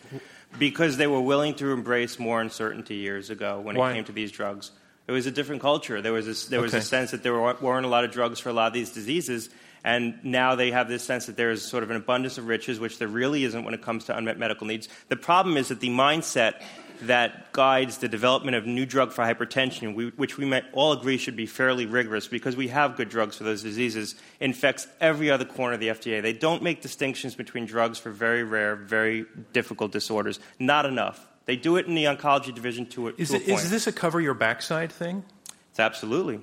[0.58, 3.90] because they were willing to embrace more uncertainty years ago when Why?
[3.90, 4.70] it came to these drugs.
[5.06, 6.00] It was a different culture.
[6.00, 6.78] There was this, there was Okay.
[6.78, 9.50] a sense that there weren't a lot of drugs for a lot of these diseases,
[9.84, 12.80] and now they have this sense that there is sort of an abundance of riches,
[12.80, 14.88] which there really isn't when it comes to unmet medical needs.
[15.08, 16.62] The problem is that the mindset
[17.02, 21.16] that guides the development of new drug for hypertension, we, which we might all agree
[21.16, 25.44] should be fairly rigorous because we have good drugs for those diseases, infects every other
[25.44, 26.22] corner of the FDA.
[26.22, 30.40] They don't make distinctions between drugs for very rare, very difficult disorders.
[30.58, 31.26] Not enough.
[31.46, 33.50] They do it in the oncology division to a, Is, to a point.
[33.50, 35.24] is this a cover your backside thing?
[35.70, 36.40] It's absolutely.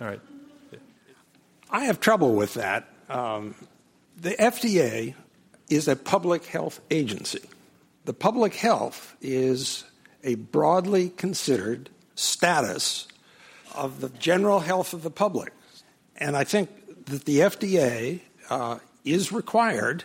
[0.00, 0.20] All right.
[1.70, 2.88] I have trouble with that.
[3.08, 3.54] Um,
[4.20, 5.14] the FDA
[5.70, 7.40] is a public health agency.
[8.04, 9.84] The public health is
[10.24, 13.06] a broadly considered status
[13.74, 15.52] of the general health of the public.
[16.16, 16.70] And I think
[17.06, 20.04] that the FDA uh, is required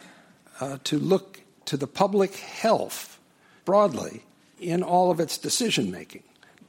[0.60, 3.20] uh, to look to the public health
[3.66, 4.24] broadly
[4.60, 6.24] in all of its decision making.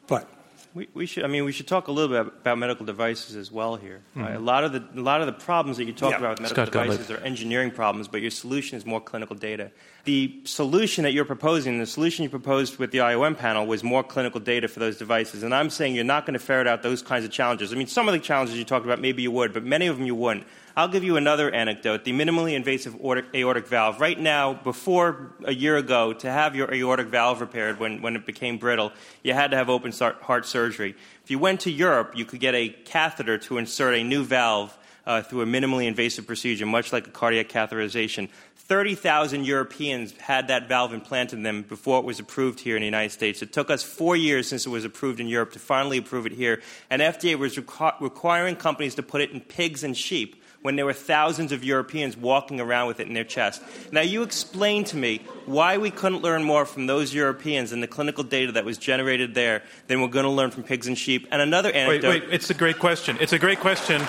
[0.06, 0.28] But
[0.74, 1.24] we, we, should.
[1.24, 4.00] I mean, we should talk a little bit about medical devices as well here.
[4.10, 4.20] Mm-hmm.
[4.22, 4.36] Right?
[4.36, 6.18] A lot of the a lot of the problems that you talk yeah.
[6.18, 9.70] about with medical Scott devices are engineering problems, but your solution is more clinical data.
[10.04, 14.02] The solution that you're proposing, the solution you proposed with the IOM panel, was more
[14.02, 15.42] clinical data for those devices.
[15.42, 17.72] And I'm saying you're not going to ferret out those kinds of challenges.
[17.72, 19.98] I mean, some of the challenges you talked about, maybe you would, but many of
[19.98, 20.46] them you wouldn't.
[20.78, 22.04] I'll give you another anecdote.
[22.04, 22.94] The minimally invasive
[23.34, 24.00] aortic valve.
[24.00, 28.24] Right now, before a year ago, to have your aortic valve repaired when, when it
[28.24, 28.92] became brittle,
[29.24, 30.94] you had to have open heart surgery.
[31.24, 34.78] If you went to Europe, you could get a catheter to insert a new valve
[35.04, 38.28] uh, through a minimally invasive procedure, much like a cardiac catheterization.
[38.54, 42.86] 30,000 Europeans had that valve implanted in them before it was approved here in the
[42.86, 43.42] United States.
[43.42, 46.32] It took us four years since it was approved in Europe to finally approve it
[46.32, 46.62] here.
[46.88, 50.84] And FDA was requ- requiring companies to put it in pigs and sheep when there
[50.84, 53.62] were thousands of Europeans walking around with it in their chest.
[53.92, 57.86] Now, you explain to me why we couldn't learn more from those Europeans and the
[57.86, 61.28] clinical data that was generated there than we're going to learn from pigs and sheep.
[61.30, 62.08] And another anecdote.
[62.08, 63.16] Wait, wait, it's a great question.
[63.20, 64.00] It's a great question.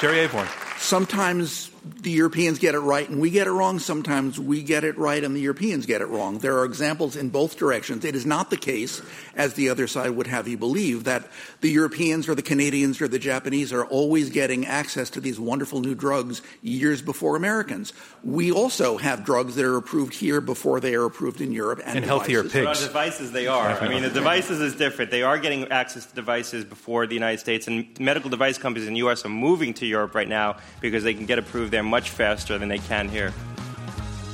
[0.00, 0.48] Jerry Avorn.
[0.78, 3.78] Sometimes the Europeans get it right and we get it wrong.
[3.78, 6.38] Sometimes we get it right and the Europeans get it wrong.
[6.38, 8.04] There are examples in both directions.
[8.04, 9.02] It is not the case,
[9.34, 11.28] as the other side would have you believe, that
[11.60, 15.80] the Europeans or the Canadians or the Japanese are always getting access to these wonderful
[15.80, 17.92] new drugs years before Americans.
[18.22, 21.98] We also have drugs that are approved here before they are approved in Europe and,
[21.98, 22.54] and healthier pigs.
[22.54, 23.70] But on devices, they are.
[23.70, 25.10] I mean, the devices is different.
[25.10, 28.94] They are getting access to devices before the United States, and medical device companies in
[28.94, 29.24] the U.S.
[29.24, 32.68] are moving to Europe right now because they can get approved there much faster than
[32.68, 33.32] they can here.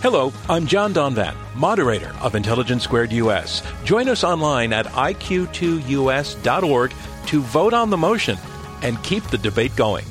[0.02, 3.62] Hello, I'm John Donvan, moderator of Intelligence Squared US.
[3.84, 5.32] Join us online at iq2us.org
[7.26, 8.36] to vote on the motion
[8.82, 10.04] and keep the debate going.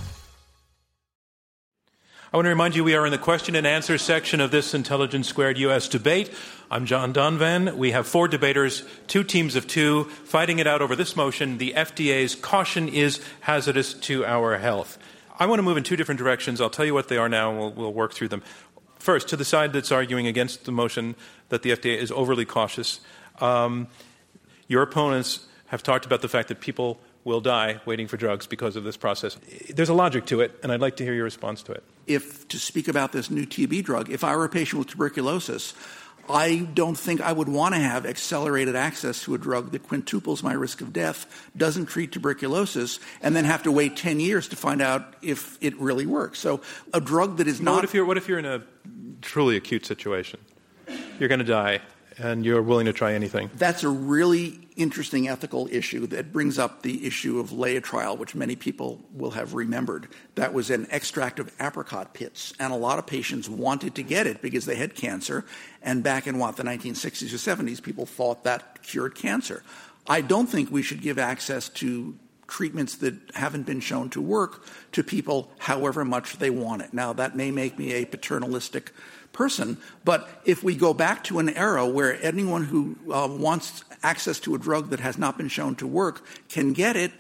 [2.34, 4.74] I want to remind you we are in the question and answer section of this
[4.74, 6.34] Intelligence Squared US debate.
[6.72, 7.76] I'm John Donvan.
[7.76, 11.74] We have four debaters, two teams of two, fighting it out over this motion the
[11.78, 14.98] FDA's caution is hazardous to our health.
[15.40, 16.62] I want to move in two different directions.
[16.62, 18.44] I'll tell you what they are now, and we'll, we'll work through them.
[19.00, 21.16] First, to the side that's arguing against the motion
[21.50, 23.02] that the FDA is overly cautious,
[23.40, 23.88] um,
[24.68, 28.76] your opponents have talked about the fact that people will die waiting for drugs because
[28.76, 29.38] of this process.
[29.70, 31.84] There's a logic to it, and I'd like to hear your response to it.
[32.06, 35.74] If, to speak about this new TB drug, if I were a patient with tuberculosis,
[36.30, 40.42] I don't think I would want to have accelerated access to a drug that quintuples
[40.42, 44.56] my risk of death, doesn't treat tuberculosis, and then have to wait 10 years to
[44.56, 46.40] find out if it really works.
[46.40, 46.62] So
[46.94, 47.76] a drug that is not.
[47.76, 48.64] What if you're, what if you're in a
[49.22, 50.40] truly acute situation?
[51.20, 51.82] You're going to die
[52.18, 53.50] and you're willing to try anything.
[53.56, 58.56] That's a really interesting ethical issue that brings up the issue of laetrile, which many
[58.56, 60.08] people will have remembered.
[60.36, 64.28] That was an extract of apricot pits, and a lot of patients wanted to get
[64.28, 65.46] it because they had cancer.
[65.82, 69.64] And back in what, the 1960s or 70s, people thought that cured cancer.
[70.08, 74.66] I don't think we should give access to treatments that haven't been shown to work
[74.92, 76.94] to people however much they want it.
[76.94, 78.92] Now, that may make me a paternalistic
[79.34, 79.78] person.
[80.06, 84.56] But if we go back to an era where anyone who uh, wants access to
[84.56, 87.12] a drug that has not been shown to work can get it,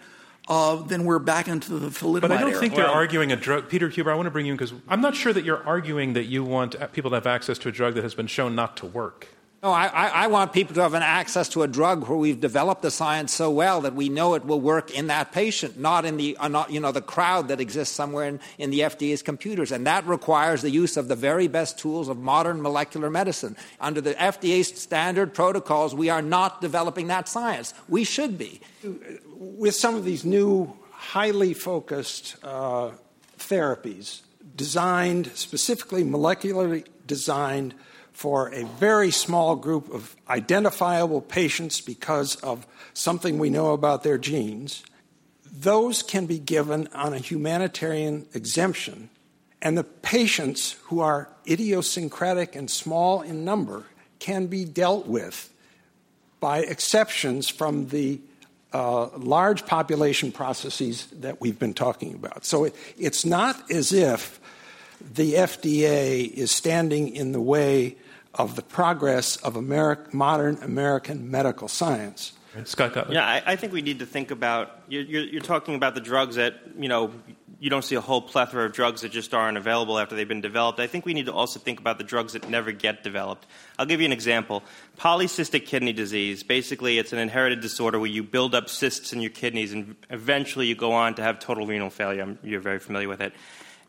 [0.47, 2.59] uh, then we're back into the thalidomide But I don't era.
[2.59, 3.69] think you're arguing a drug.
[3.69, 6.13] Peter Huber, I want to bring you in because I'm not sure that you're arguing
[6.13, 8.77] that you want people to have access to a drug that has been shown not
[8.77, 9.27] to work.
[9.63, 12.81] No, I, I, want people to have an access to a drug where we've developed
[12.81, 16.17] the science so well that we know it will work in that patient, not in
[16.17, 19.71] the uh, not, you know the crowd that exists somewhere in, in the FDA's computers,
[19.71, 23.55] and that requires the use of the very best tools of modern molecular medicine.
[23.79, 27.73] Under the FDA's standard protocols, we are not developing that science.
[27.87, 28.59] We should be.
[29.37, 32.91] With some of these new, highly focused uh,
[33.39, 34.23] therapies,
[34.57, 37.75] designed specifically molecularly designed
[38.13, 44.17] for a very small group of identifiable patients because of something we know about their
[44.17, 44.83] genes,
[45.51, 49.09] those can be given on a humanitarian exemption.
[49.61, 53.83] And the patients who are idiosyncratic and small in number
[54.19, 55.51] can be dealt with
[56.39, 58.19] by exceptions from the
[58.73, 62.43] uh, large population processes that we've been talking about.
[62.43, 64.39] So it, it's not as if
[65.03, 67.97] the FDA is standing in the way
[68.33, 69.61] of the progress of
[70.13, 72.33] modern American medical science.
[72.65, 73.15] Scott Gottlieb.
[73.15, 74.83] Yeah, I, I, think we need to think about.
[74.87, 77.11] You're, you're, you're, talking about the drugs that you know.
[77.59, 80.41] You don't see a whole plethora of drugs that just aren't available after they've been
[80.41, 80.81] developed.
[80.81, 83.45] I think we need to also think about the drugs that never get developed.
[83.79, 84.63] I'll give you an example.
[84.99, 86.43] Polycystic kidney disease.
[86.43, 90.67] Basically, it's an inherited disorder where you build up cysts in your kidneys, and eventually
[90.67, 92.37] you go on to have total renal failure.
[92.43, 93.33] You're very familiar with it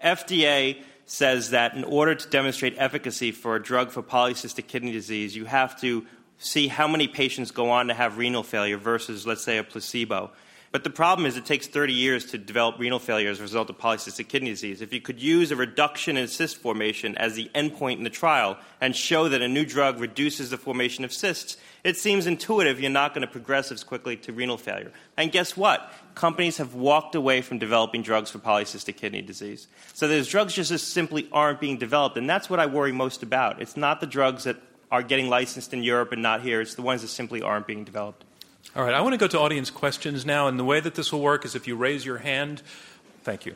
[0.04, 5.36] FDA says that in order to demonstrate efficacy for a drug for polycystic kidney disease,
[5.36, 6.06] you have to
[6.38, 10.30] see how many patients go on to have renal failure versus, let's say, a placebo.
[10.74, 13.70] But the problem is it takes 30 years to develop renal failure as a result
[13.70, 14.82] of polycystic kidney disease.
[14.82, 18.58] If you could use a reduction in cyst formation as the endpoint in the trial
[18.80, 22.90] and show that a new drug reduces the formation of cysts, it seems intuitive you're
[22.90, 24.90] not going to progress as quickly to renal failure.
[25.16, 25.92] And guess what?
[26.16, 29.68] Companies have walked away from developing drugs for polycystic kidney disease.
[29.92, 33.62] So those drugs just simply aren't being developed, and that's what I worry most about.
[33.62, 34.56] It's not the drugs that
[34.90, 37.84] are getting licensed in Europe and not here, it's the ones that simply aren't being
[37.84, 38.24] developed.
[38.76, 41.12] All right, I want to go to audience questions now, and the way that this
[41.12, 42.60] will work is if you raise your hand.
[43.22, 43.54] Thank you.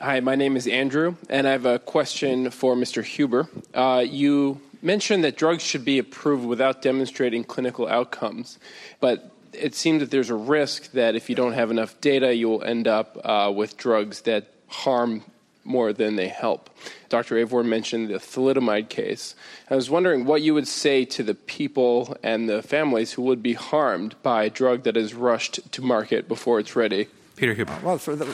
[0.00, 3.04] Hi, my name is Andrew, and I have a question for Mr.
[3.04, 3.48] Huber.
[3.74, 8.58] Uh, you mentioned that drugs should be approved without demonstrating clinical outcomes,
[9.00, 12.48] but it seems that there's a risk that if you don't have enough data, you
[12.48, 15.22] will end up uh, with drugs that harm
[15.66, 16.70] more than they help.
[17.08, 17.36] Dr.
[17.36, 19.34] Avorn mentioned the thalidomide case.
[19.70, 23.42] I was wondering what you would say to the people and the families who would
[23.42, 27.08] be harmed by a drug that is rushed to market before it's ready.
[27.36, 27.78] Peter Huber.
[27.82, 28.26] Well, for the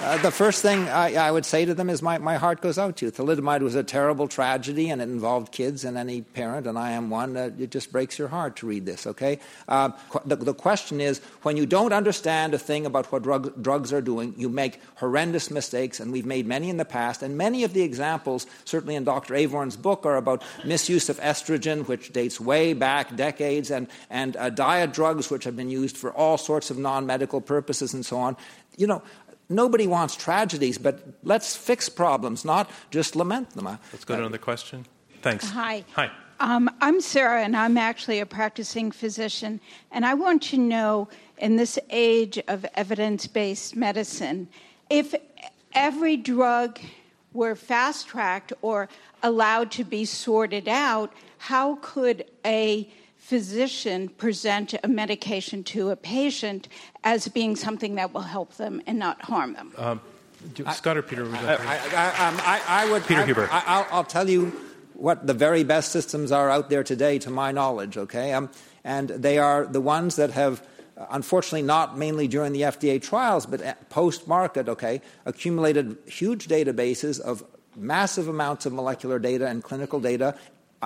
[0.00, 2.78] uh, the first thing I, I, would say to them is my, my heart goes
[2.78, 3.12] out to you.
[3.12, 7.10] Thalidomide was a terrible tragedy, and it involved kids and any parent, and I am
[7.10, 7.36] one.
[7.36, 9.38] Uh, it just breaks your heart to read this, okay?
[9.68, 9.90] Uh,
[10.24, 14.00] the, the, question is when you don't understand a thing about what drug, drugs are
[14.00, 17.22] doing, you make horrendous mistakes, and we've made many in the past.
[17.22, 19.34] And many of the examples, certainly in Dr.
[19.34, 24.50] Avorn's book, are about misuse of estrogen, which dates way back decades, and, and uh,
[24.50, 28.18] diet drugs, which have been used for all sorts of non medical purposes and so
[28.18, 28.36] on.
[28.76, 29.02] You know,
[29.48, 33.66] Nobody wants tragedies, but let's fix problems, not just lament them.
[33.92, 34.86] Let's go to another question.
[35.22, 35.48] Thanks.
[35.50, 35.84] Hi.
[35.94, 36.10] Hi.
[36.40, 39.60] Um, I'm Sarah, and I'm actually a practicing physician.
[39.92, 44.48] And I want to know, in this age of evidence based medicine,
[44.90, 45.14] if
[45.72, 46.80] every drug
[47.32, 48.88] were fast tracked or
[49.22, 52.88] allowed to be sorted out, how could a
[53.24, 56.68] physician present a medication to a patient
[57.04, 59.72] as being something that will help them and not harm them.
[59.78, 60.00] Um,
[60.74, 61.26] Scott or Peter?
[61.34, 63.02] I, I, um, I, I, would.
[63.06, 63.48] Peter Huber.
[63.50, 64.52] I, will tell you
[64.92, 67.96] what the very best systems are out there today, to my knowledge.
[67.96, 68.50] Okay, um,
[68.84, 70.62] and they are the ones that have.
[71.10, 77.42] Unfortunately, not mainly during the FDA trials, but post market, okay, accumulated huge databases of
[77.74, 80.36] massive amounts of molecular data and clinical data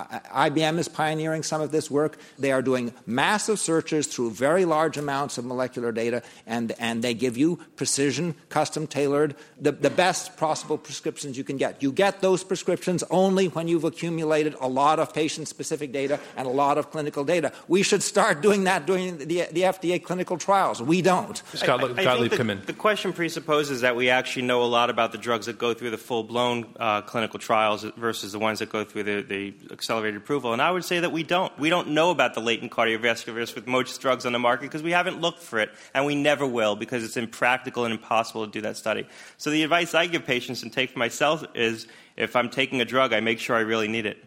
[0.05, 2.19] IBM is pioneering some of this work.
[2.39, 7.15] They are doing massive searches through very large amounts of molecular data, and, and they
[7.15, 11.83] give you precision, custom tailored, the, the best possible prescriptions you can get.
[11.83, 16.47] You get those prescriptions only when you've accumulated a lot of patient specific data and
[16.47, 17.53] a lot of clinical data.
[17.67, 20.83] We should start doing that during the, the FDA clinical trials.
[20.83, 21.43] We don't.
[21.55, 22.63] Scott, I, I Gottlieb, come in.
[22.65, 25.91] The question presupposes that we actually know a lot about the drugs that go through
[25.91, 29.55] the full blown uh, clinical trials versus the ones that go through the, the
[29.89, 30.53] accelerated approval.
[30.53, 31.59] And I would say that we don't.
[31.59, 34.83] We don't know about the latent cardiovascular risk with most drugs on the market because
[34.83, 38.53] we haven't looked for it, and we never will because it's impractical and impossible to
[38.53, 39.09] do that study.
[39.39, 41.87] So the advice I give patients and take for myself is
[42.19, 44.23] if I'm taking a drug, I make sure I really need it.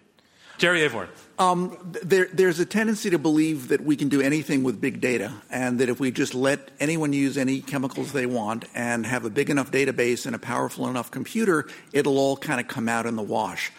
[0.58, 1.10] Jerry Avorn.
[1.38, 5.32] Um, there, there's a tendency to believe that we can do anything with big data,
[5.52, 9.30] and that if we just let anyone use any chemicals they want and have a
[9.30, 13.16] big enough database and a powerful enough computer, it'll all kind of come out in
[13.16, 13.72] the wash.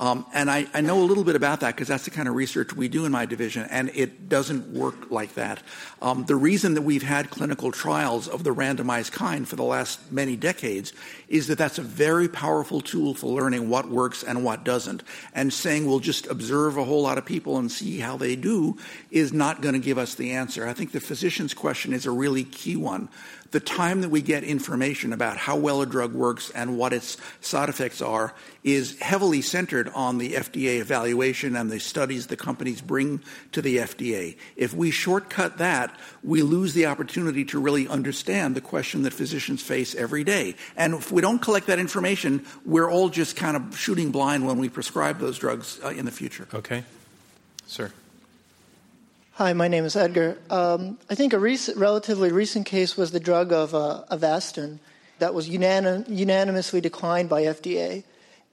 [0.00, 2.34] Um, and I, I, know a little bit about that because that's the kind of
[2.34, 5.62] research we do in my division, and it doesn't work like that.
[6.00, 10.10] Um, the reason that we've had clinical trials of the randomized kind for the last
[10.10, 10.94] many decades
[11.28, 15.02] is that that's a very powerful tool for learning what works and what doesn't.
[15.34, 18.78] And saying we'll just observe a whole lot of people and see how they do
[19.10, 20.66] is not going to give us the answer.
[20.66, 23.10] I think the physician's question is a really key one
[23.50, 27.16] the time that we get information about how well a drug works and what its
[27.40, 32.80] side effects are is heavily centered on the FDA evaluation and the studies the companies
[32.80, 33.20] bring
[33.52, 34.36] to the FDA.
[34.56, 39.62] If we shortcut that, we lose the opportunity to really understand the question that physicians
[39.62, 40.56] face every day.
[40.76, 44.58] And if we don't collect that information, we're all just kind of shooting blind when
[44.58, 46.46] we prescribe those drugs uh, in the future.
[46.54, 46.84] Okay.
[47.66, 47.92] Sir.
[49.40, 50.36] Hi, my name is Edgar.
[50.50, 54.80] Um, I think a recent, relatively recent case was the drug of uh, Avastin
[55.18, 58.04] that was unanim- unanimously declined by FDA.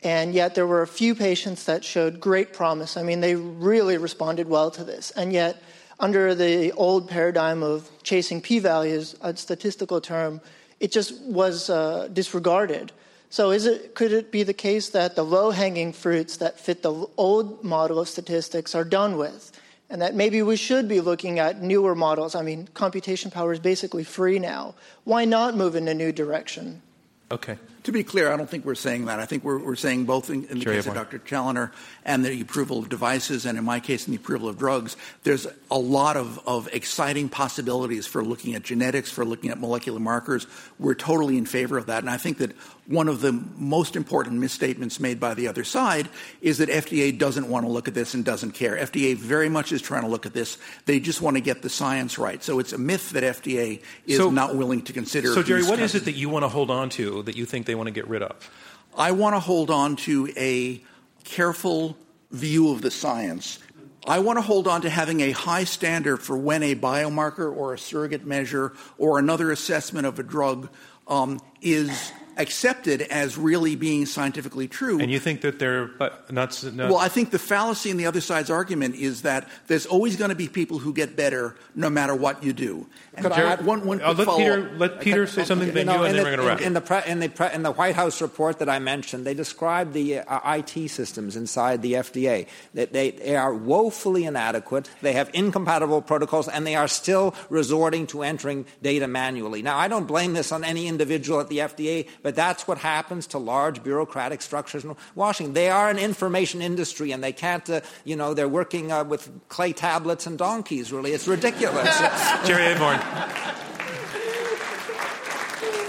[0.01, 2.95] And yet there were a few patients that showed great promise.
[2.95, 5.11] I mean, they really responded well to this.
[5.11, 5.61] And yet,
[5.99, 10.39] under the old paradigm of chasing p values, a statistical term,
[10.79, 12.93] it just was uh, disregarded.
[13.29, 16.81] So, is it, could it be the case that the low hanging fruits that fit
[16.81, 19.51] the old model of statistics are done with?
[19.89, 22.35] And that maybe we should be looking at newer models.
[22.35, 24.75] I mean, computation power is basically free now.
[25.03, 26.81] Why not move in a new direction?
[27.29, 27.57] Okay.
[27.83, 29.19] To be clear, I don't think we're saying that.
[29.19, 31.19] I think we're, we're saying both in, in the case of Dr.
[31.19, 31.71] Challoner
[32.05, 35.47] and the approval of devices, and in my case, in the approval of drugs, there's
[35.71, 40.47] a lot of, of exciting possibilities for looking at genetics, for looking at molecular markers.
[40.79, 41.99] We're totally in favor of that.
[41.99, 42.51] And I think that
[42.87, 46.07] one of the most important misstatements made by the other side
[46.41, 48.77] is that FDA doesn't want to look at this and doesn't care.
[48.77, 50.57] FDA very much is trying to look at this.
[50.85, 52.41] They just want to get the science right.
[52.41, 55.33] So it's a myth that FDA is so, not willing to consider.
[55.33, 57.65] So, Jerry, what is it that you want to hold on to that you think
[57.65, 58.49] they want to get rid of?
[58.95, 60.81] I want to hold on to a
[61.25, 61.97] careful
[62.31, 63.59] view of the science.
[64.07, 67.73] I want to hold on to having a high standard for when a biomarker or
[67.73, 70.69] a surrogate measure or another assessment of a drug
[71.09, 74.99] um, is accepted as really being scientifically true.
[74.99, 75.89] And you think that they're
[76.29, 79.85] not, not, Well, I think the fallacy in the other side's argument is that there's
[79.85, 82.87] always going to be people who get better no matter what you do.
[83.13, 85.93] And Could I add one, one uh, let Peter, let Peter say something, then you,
[85.93, 86.61] know, and then we're going to wrap.
[86.61, 89.33] In the, pre, in, the pre, in the White House report that I mentioned, they
[89.33, 92.47] described the uh, IT systems inside the FDA.
[92.73, 94.89] That they, they are woefully inadequate.
[95.01, 99.61] They have incompatible protocols, and they are still resorting to entering data manually.
[99.61, 103.25] Now, I don't blame this on any individual at the FDA, but that's what happens
[103.27, 105.53] to large bureaucratic structures in Washington.
[105.53, 109.31] They are an information industry, and they can't, uh, you know, they're working uh, with
[109.47, 111.13] clay tablets and donkeys, really.
[111.13, 111.85] It's ridiculous.
[112.45, 112.99] Jerry Avorn.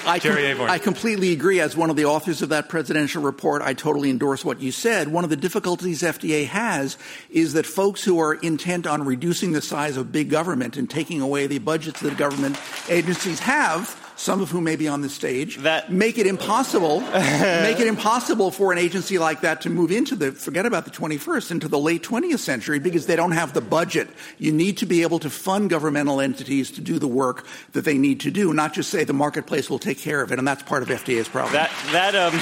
[0.06, 1.58] I, com- I completely agree.
[1.58, 5.08] As one of the authors of that presidential report, I totally endorse what you said.
[5.08, 6.96] One of the difficulties FDA has
[7.30, 11.20] is that folks who are intent on reducing the size of big government and taking
[11.20, 12.56] away the budgets that government
[12.88, 17.78] agencies have some of whom may be on the stage, that make it impossible, make
[17.78, 21.52] it impossible for an agency like that to move into the, forget about the 21st,
[21.52, 24.08] into the late 20th century because they don't have the budget.
[24.38, 27.96] You need to be able to fund governmental entities to do the work that they
[27.96, 30.64] need to do, not just say the marketplace will take care of it, and that's
[30.64, 31.52] part of FDA's problem.
[31.52, 32.40] That, that, um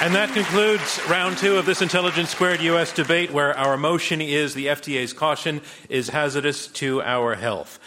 [0.00, 2.92] and that concludes round two of this Intelligence Squared U.S.
[2.92, 7.78] debate, where our motion is the FDA's caution is hazardous to our health.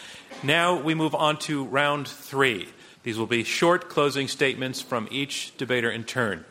[0.41, 2.69] Now we move on to round three.
[3.07, 6.43] These will be short closing statements from each debater in turn.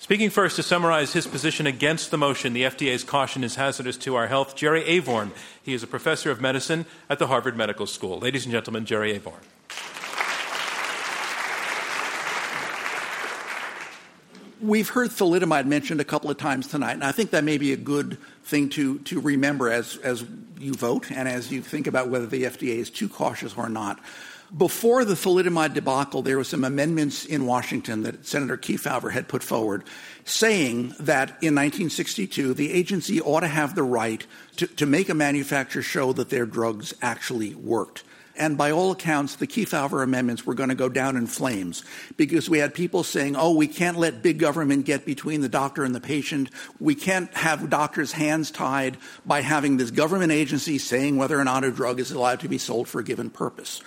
[0.00, 4.16] Speaking first to summarize his position against the motion, the FDA's caution is hazardous to
[4.16, 5.30] our health, Jerry Avorn.
[5.62, 8.18] He is a professor of medicine at the Harvard Medical School.
[8.18, 9.38] Ladies and gentlemen, Jerry Avorn.
[14.60, 17.72] We've heard thalidomide mentioned a couple of times tonight, and I think that may be
[17.72, 20.24] a good thing to, to remember as, as
[20.58, 24.00] you vote and as you think about whether the FDA is too cautious or not.
[24.56, 29.44] Before the thalidomide debacle, there were some amendments in Washington that Senator Kefauver had put
[29.44, 29.84] forward
[30.24, 34.26] saying that in 1962 the agency ought to have the right
[34.56, 38.02] to, to make a manufacturer show that their drugs actually worked.
[38.36, 41.84] And by all accounts, the Kefauver amendments were going to go down in flames
[42.16, 45.84] because we had people saying, oh, we can't let big government get between the doctor
[45.84, 46.48] and the patient.
[46.80, 48.96] We can't have doctors' hands tied
[49.26, 52.58] by having this government agency saying whether or not a drug is allowed to be
[52.58, 53.82] sold for a given purpose.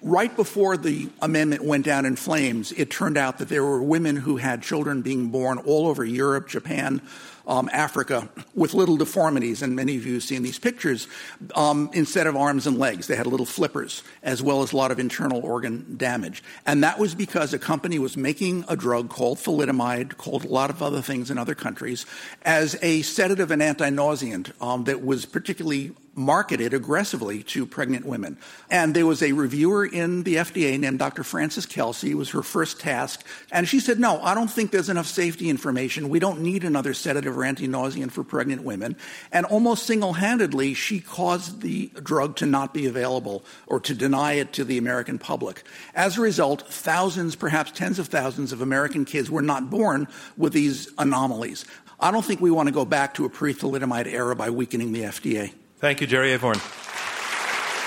[0.00, 4.14] Right before the amendment went down in flames, it turned out that there were women
[4.14, 7.02] who had children being born all over Europe, Japan,
[7.48, 11.08] um, Africa with little deformities, and many of you have seen these pictures.
[11.56, 14.90] Um, instead of arms and legs, they had little flippers, as well as a lot
[14.90, 16.44] of internal organ damage.
[16.66, 20.70] And that was because a company was making a drug called thalidomide, called a lot
[20.70, 22.04] of other things in other countries,
[22.42, 28.36] as a sedative and anti-nauseant um, that was particularly marketed aggressively to pregnant women.
[28.68, 31.22] And there was a reviewer in the FDA named Dr.
[31.22, 32.10] Frances Kelsey.
[32.10, 33.24] It was her first task.
[33.52, 36.08] And she said, no, I don't think there's enough safety information.
[36.08, 38.96] We don't need another sedative or anti-nauseant for pregnant women.
[39.32, 44.52] And almost single-handedly, she caused the drug to not be available or to deny it
[44.54, 45.62] to the American public.
[45.94, 50.52] As a result, thousands, perhaps tens of thousands of American kids were not born with
[50.52, 51.64] these anomalies.
[52.00, 55.02] I don't think we want to go back to a pre-thalidomide era by weakening the
[55.02, 55.52] FDA.
[55.78, 56.87] Thank you, Jerry Avorn.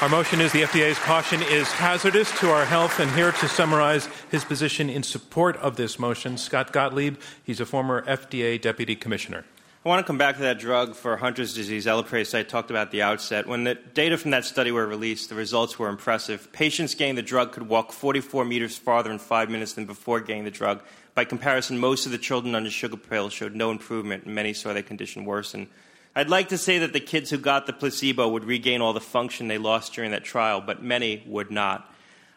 [0.02, 3.00] Our motion is the FDA's caution is hazardous to our health.
[3.00, 7.18] And here to summarize his position in support of this motion, Scott Gottlieb.
[7.44, 9.46] He's a former FDA deputy commissioner.
[9.86, 12.88] I want to come back to that drug for Hunter's disease, Elaprase, I talked about
[12.88, 13.46] at the outset.
[13.46, 16.52] When the data from that study were released, the results were impressive.
[16.52, 20.46] Patients getting the drug could walk 44 meters farther in five minutes than before getting
[20.46, 20.82] the drug.
[21.14, 24.74] By comparison, most of the children under sugar pills showed no improvement, and many saw
[24.74, 25.68] their condition worsen.
[26.14, 29.00] I'd like to say that the kids who got the placebo would regain all the
[29.00, 31.90] function they lost during that trial, but many would not.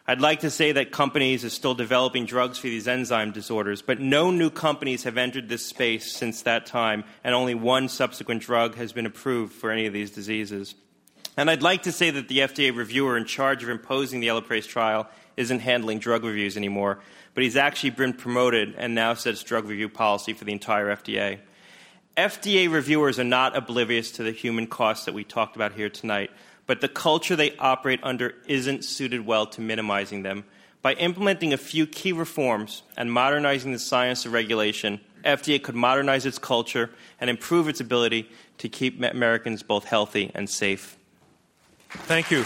[0.07, 3.99] I'd like to say that companies are still developing drugs for these enzyme disorders, but
[3.99, 8.75] no new companies have entered this space since that time, and only one subsequent drug
[8.75, 10.75] has been approved for any of these diseases.
[11.35, 14.67] And I'd like to say that the FDA reviewer in charge of imposing the Elaprase
[14.67, 16.99] trial isn't handling drug reviews anymore,
[17.33, 21.39] but he's actually been promoted and now sets drug review policy for the entire FDA.
[22.17, 26.31] FDA reviewers are not oblivious to the human costs that we talked about here tonight,
[26.65, 30.45] but the culture they operate under isn't suited well to minimizing them.
[30.81, 36.25] By implementing a few key reforms and modernizing the science of regulation, FDA could modernize
[36.25, 40.95] its culture and improve its ability to keep Americans both healthy and safe.
[41.89, 42.45] Thank you.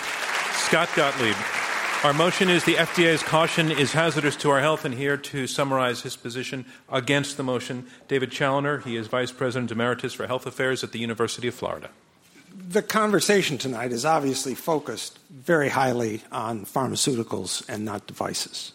[0.54, 1.36] Scott Gottlieb.
[2.02, 6.02] Our motion is the FDA's caution is hazardous to our health, and here to summarize
[6.02, 8.78] his position against the motion, David Challoner.
[8.80, 11.90] He is Vice President Emeritus for Health Affairs at the University of Florida.
[12.56, 18.72] The conversation tonight is obviously focused very highly on pharmaceuticals and not devices.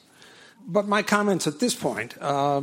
[0.67, 2.61] But my comments at this point, uh,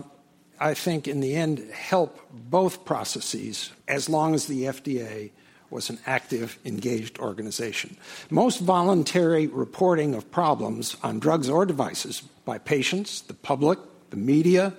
[0.59, 5.31] I think, in the end, help both processes as long as the FDA
[5.71, 7.97] was an active, engaged organization.
[8.29, 14.73] Most voluntary reporting of problems on drugs or devices by patients, the public, the media,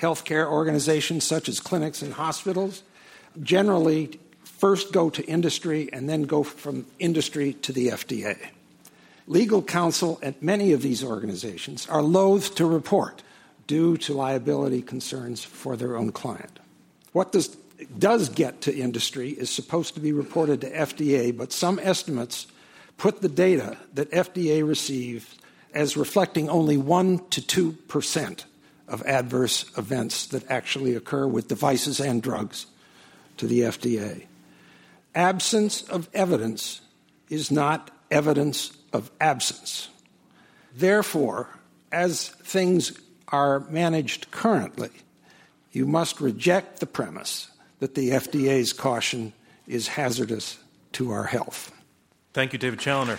[0.00, 2.82] healthcare organizations such as clinics and hospitals
[3.42, 8.36] generally first go to industry and then go from industry to the FDA.
[9.26, 13.22] Legal counsel at many of these organizations are loath to report
[13.66, 16.58] due to liability concerns for their own client.
[17.12, 17.56] What does
[17.98, 22.46] does get to industry is supposed to be reported to FDA, but some estimates
[22.96, 25.36] put the data that FDA receives
[25.72, 28.44] as reflecting only 1 to 2 percent
[28.88, 32.66] of adverse events that actually occur with devices and drugs
[33.36, 34.26] to the FDA.
[35.14, 36.80] Absence of evidence
[37.28, 39.88] is not evidence of absence.
[40.74, 41.48] Therefore,
[41.92, 44.90] as things are managed currently,
[45.72, 47.49] you must reject the premise
[47.80, 49.32] that the FDA's caution
[49.66, 50.58] is hazardous
[50.92, 51.72] to our health.
[52.32, 53.18] Thank you, David Challoner.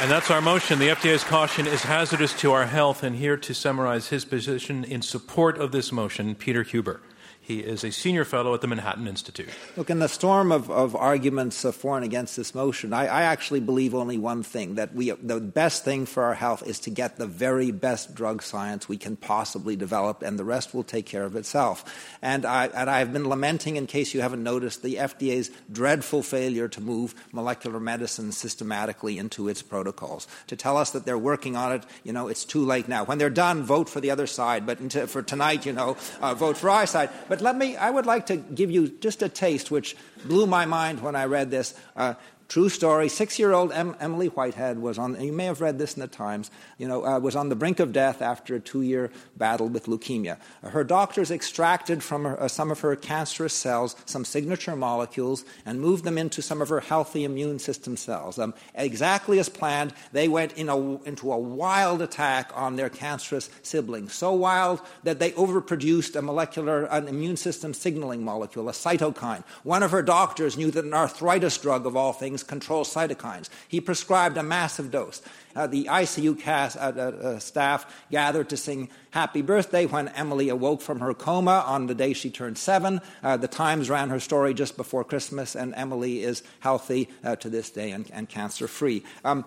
[0.00, 0.78] And that's our motion.
[0.78, 3.02] The FDA's caution is hazardous to our health.
[3.02, 7.00] And here to summarize his position in support of this motion, Peter Huber.
[7.46, 9.50] He is a senior fellow at the Manhattan Institute.
[9.76, 13.60] Look, in the storm of, of arguments for and against this motion, I, I, actually
[13.60, 17.18] believe only one thing that we, the best thing for our health is to get
[17.18, 21.22] the very best drug science we can possibly develop, and the rest will take care
[21.22, 21.84] of itself.
[22.20, 26.66] And, I, and I've been lamenting, in case you haven't noticed, the FDA's dreadful failure
[26.66, 30.26] to move molecular medicine systematically into its protocols.
[30.48, 33.04] To tell us that they're working on it, you know, it's too late now.
[33.04, 34.66] When they're done, vote for the other side.
[34.66, 34.78] But
[35.08, 37.10] for tonight, you know, uh, vote for our side.
[37.28, 40.46] But but let me, I would like to give you just a taste, which blew
[40.46, 41.74] my mind when I read this.
[41.94, 42.14] Uh,
[42.48, 43.08] True story.
[43.08, 45.20] Six-year-old em- Emily Whitehead was on.
[45.20, 46.50] You may have read this in the Times.
[46.78, 50.38] You know, uh, was on the brink of death after a two-year battle with leukemia.
[50.62, 55.80] Her doctors extracted from her, uh, some of her cancerous cells some signature molecules and
[55.80, 58.38] moved them into some of her healthy immune system cells.
[58.38, 63.50] Um, exactly as planned, they went in a, into a wild attack on their cancerous
[63.62, 64.12] siblings.
[64.14, 69.44] So wild that they overproduced a molecular, an immune system signaling molecule, a cytokine.
[69.64, 73.48] One of her doctors knew that an arthritis drug, of all things things control cytokines.
[73.68, 75.22] He prescribed a massive dose.
[75.54, 80.50] Uh, the ICU cast, uh, uh, uh, staff gathered to sing Happy Birthday when Emily
[80.50, 83.00] awoke from her coma on the day she turned seven.
[83.22, 87.48] Uh, the Times ran her story just before Christmas, and Emily is healthy uh, to
[87.48, 89.02] this day and, and cancer free.
[89.24, 89.44] Um,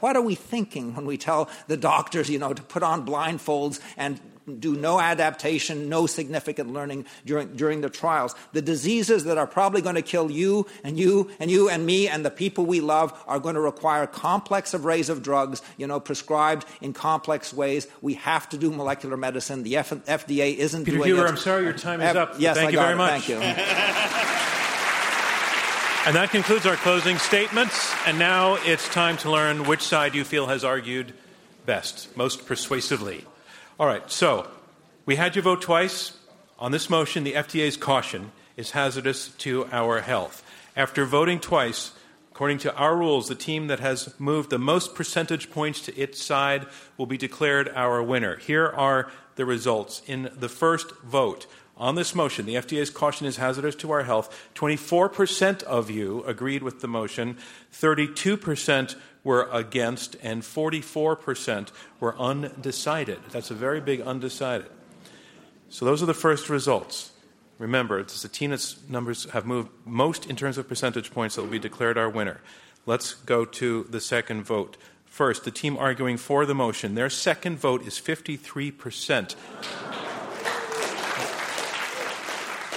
[0.00, 3.78] what are we thinking when we tell the doctors, you know, to put on blindfolds
[3.96, 4.20] and
[4.58, 8.34] do no adaptation, no significant learning during, during the trials.
[8.52, 12.08] The diseases that are probably going to kill you and you and you and me
[12.08, 16.00] and the people we love are going to require complex arrays of drugs, you know,
[16.00, 17.86] prescribed in complex ways.
[18.00, 19.62] We have to do molecular medicine.
[19.62, 21.28] The F- FDA isn't Peter doing Huber, it.
[21.30, 22.34] I'm sorry your time is F- up.
[22.38, 22.96] Yes, Thank I you very it.
[22.96, 23.22] much.
[23.22, 23.64] Thank you.
[26.04, 27.94] And that concludes our closing statements.
[28.08, 31.12] And now it's time to learn which side you feel has argued
[31.64, 33.24] best, most persuasively.
[33.82, 34.46] All right, so
[35.06, 36.16] we had you vote twice.
[36.56, 40.44] On this motion, the FDA's caution is hazardous to our health.
[40.76, 41.90] After voting twice,
[42.30, 46.22] according to our rules, the team that has moved the most percentage points to its
[46.22, 46.66] side
[46.96, 48.36] will be declared our winner.
[48.36, 50.00] Here are the results.
[50.06, 54.48] In the first vote, on this motion, the FDA's caution is hazardous to our health.
[54.54, 57.36] 24% of you agreed with the motion,
[57.72, 58.94] 32%
[59.24, 61.68] were against, and 44%
[62.00, 63.20] were undecided.
[63.30, 64.68] That's a very big undecided.
[65.68, 67.12] So those are the first results.
[67.58, 71.48] Remember, it's the that's numbers have moved most in terms of percentage points that will
[71.48, 72.40] be declared our winner.
[72.86, 74.76] Let's go to the second vote.
[75.04, 79.36] First, the team arguing for the motion, their second vote is 53%.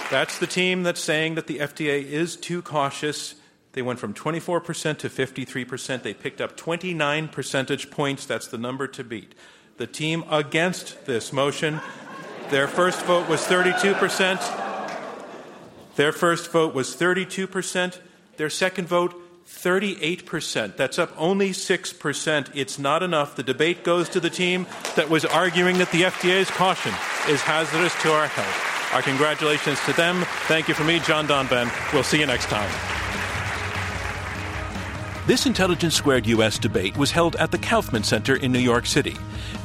[0.08, 3.34] That's the team that's saying that the FDA is too cautious
[3.76, 6.02] They went from 24% to 53%.
[6.02, 8.24] They picked up 29 percentage points.
[8.24, 9.34] That's the number to beat.
[9.76, 11.82] The team against this motion,
[12.48, 14.40] their first vote was 32%.
[15.96, 18.00] Their first vote was 32%.
[18.38, 19.14] Their second vote,
[19.46, 20.78] 38%.
[20.78, 22.50] That's up only 6%.
[22.54, 23.36] It's not enough.
[23.36, 26.94] The debate goes to the team that was arguing that the FDA's caution
[27.28, 28.94] is hazardous to our health.
[28.94, 30.24] Our congratulations to them.
[30.48, 31.70] Thank you from me, John Donvan.
[31.92, 32.95] We'll see you next time.
[35.26, 39.16] This Intelligence Squared US debate was held at the Kaufman Center in New York City.